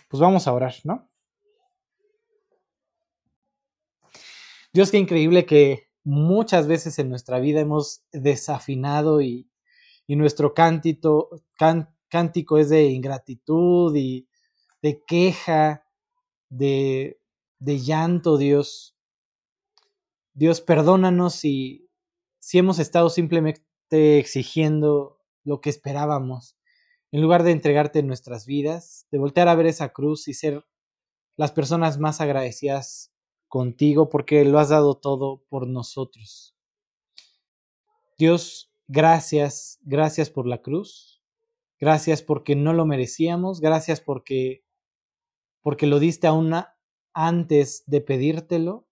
[0.08, 1.10] Pues vamos a orar, ¿no?
[4.72, 9.50] Dios, qué increíble que muchas veces en nuestra vida hemos desafinado y,
[10.06, 11.30] nuestro cántito,
[12.10, 14.28] cántico es de ingratitud y
[14.82, 15.86] de queja,
[16.50, 17.18] de,
[17.58, 18.94] de llanto, Dios.
[20.34, 21.88] Dios, perdónanos si,
[22.38, 26.56] si hemos estado simplemente exigiendo lo que esperábamos
[27.14, 30.66] en lugar de entregarte nuestras vidas, de voltear a ver esa cruz y ser
[31.36, 33.13] las personas más agradecidas
[33.54, 36.56] contigo porque lo has dado todo por nosotros.
[38.18, 41.22] Dios, gracias, gracias por la cruz.
[41.78, 44.64] Gracias porque no lo merecíamos, gracias porque
[45.62, 46.52] porque lo diste aún
[47.12, 48.88] antes de pedírtelo.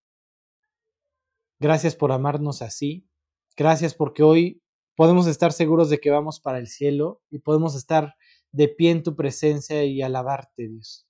[1.59, 3.09] Gracias por amarnos así.
[3.56, 4.62] Gracias porque hoy
[4.94, 8.14] podemos estar seguros de que vamos para el cielo y podemos estar
[8.52, 11.09] de pie en tu presencia y alabarte, Dios.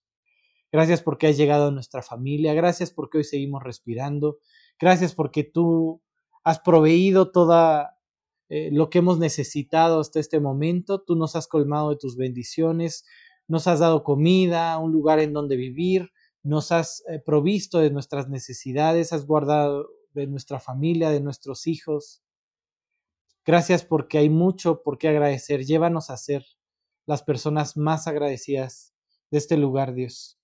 [0.73, 4.39] Gracias porque has llegado a nuestra familia, gracias porque hoy seguimos respirando,
[4.81, 6.03] gracias porque tú
[6.45, 7.99] has proveído toda
[8.49, 13.05] eh, lo que hemos necesitado hasta este momento, tú nos has colmado de tus bendiciones,
[13.49, 16.11] nos has dado comida, un lugar en donde vivir,
[16.43, 22.23] nos has eh, provisto de nuestras necesidades, has guardado de nuestra familia, de nuestros hijos.
[23.45, 25.65] Gracias porque hay mucho por qué agradecer.
[25.65, 26.45] Llévanos a ser
[27.07, 28.95] las personas más agradecidas
[29.31, 30.42] de este lugar, Dios.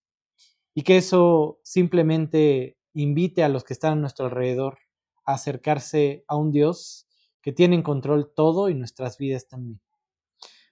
[0.74, 4.78] Y que eso simplemente invite a los que están a nuestro alrededor
[5.24, 7.06] a acercarse a un Dios
[7.42, 9.80] que tiene en control todo y nuestras vidas también.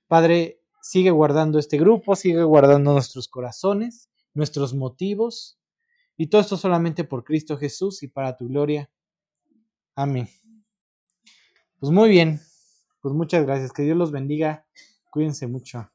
[0.07, 5.59] Padre, sigue guardando este grupo, sigue guardando nuestros corazones, nuestros motivos,
[6.17, 8.91] y todo esto solamente por Cristo Jesús y para tu gloria.
[9.95, 10.29] Amén.
[11.79, 12.41] Pues muy bien,
[13.03, 14.67] pues muchas gracias, que Dios los bendiga,
[15.11, 15.91] cuídense mucho.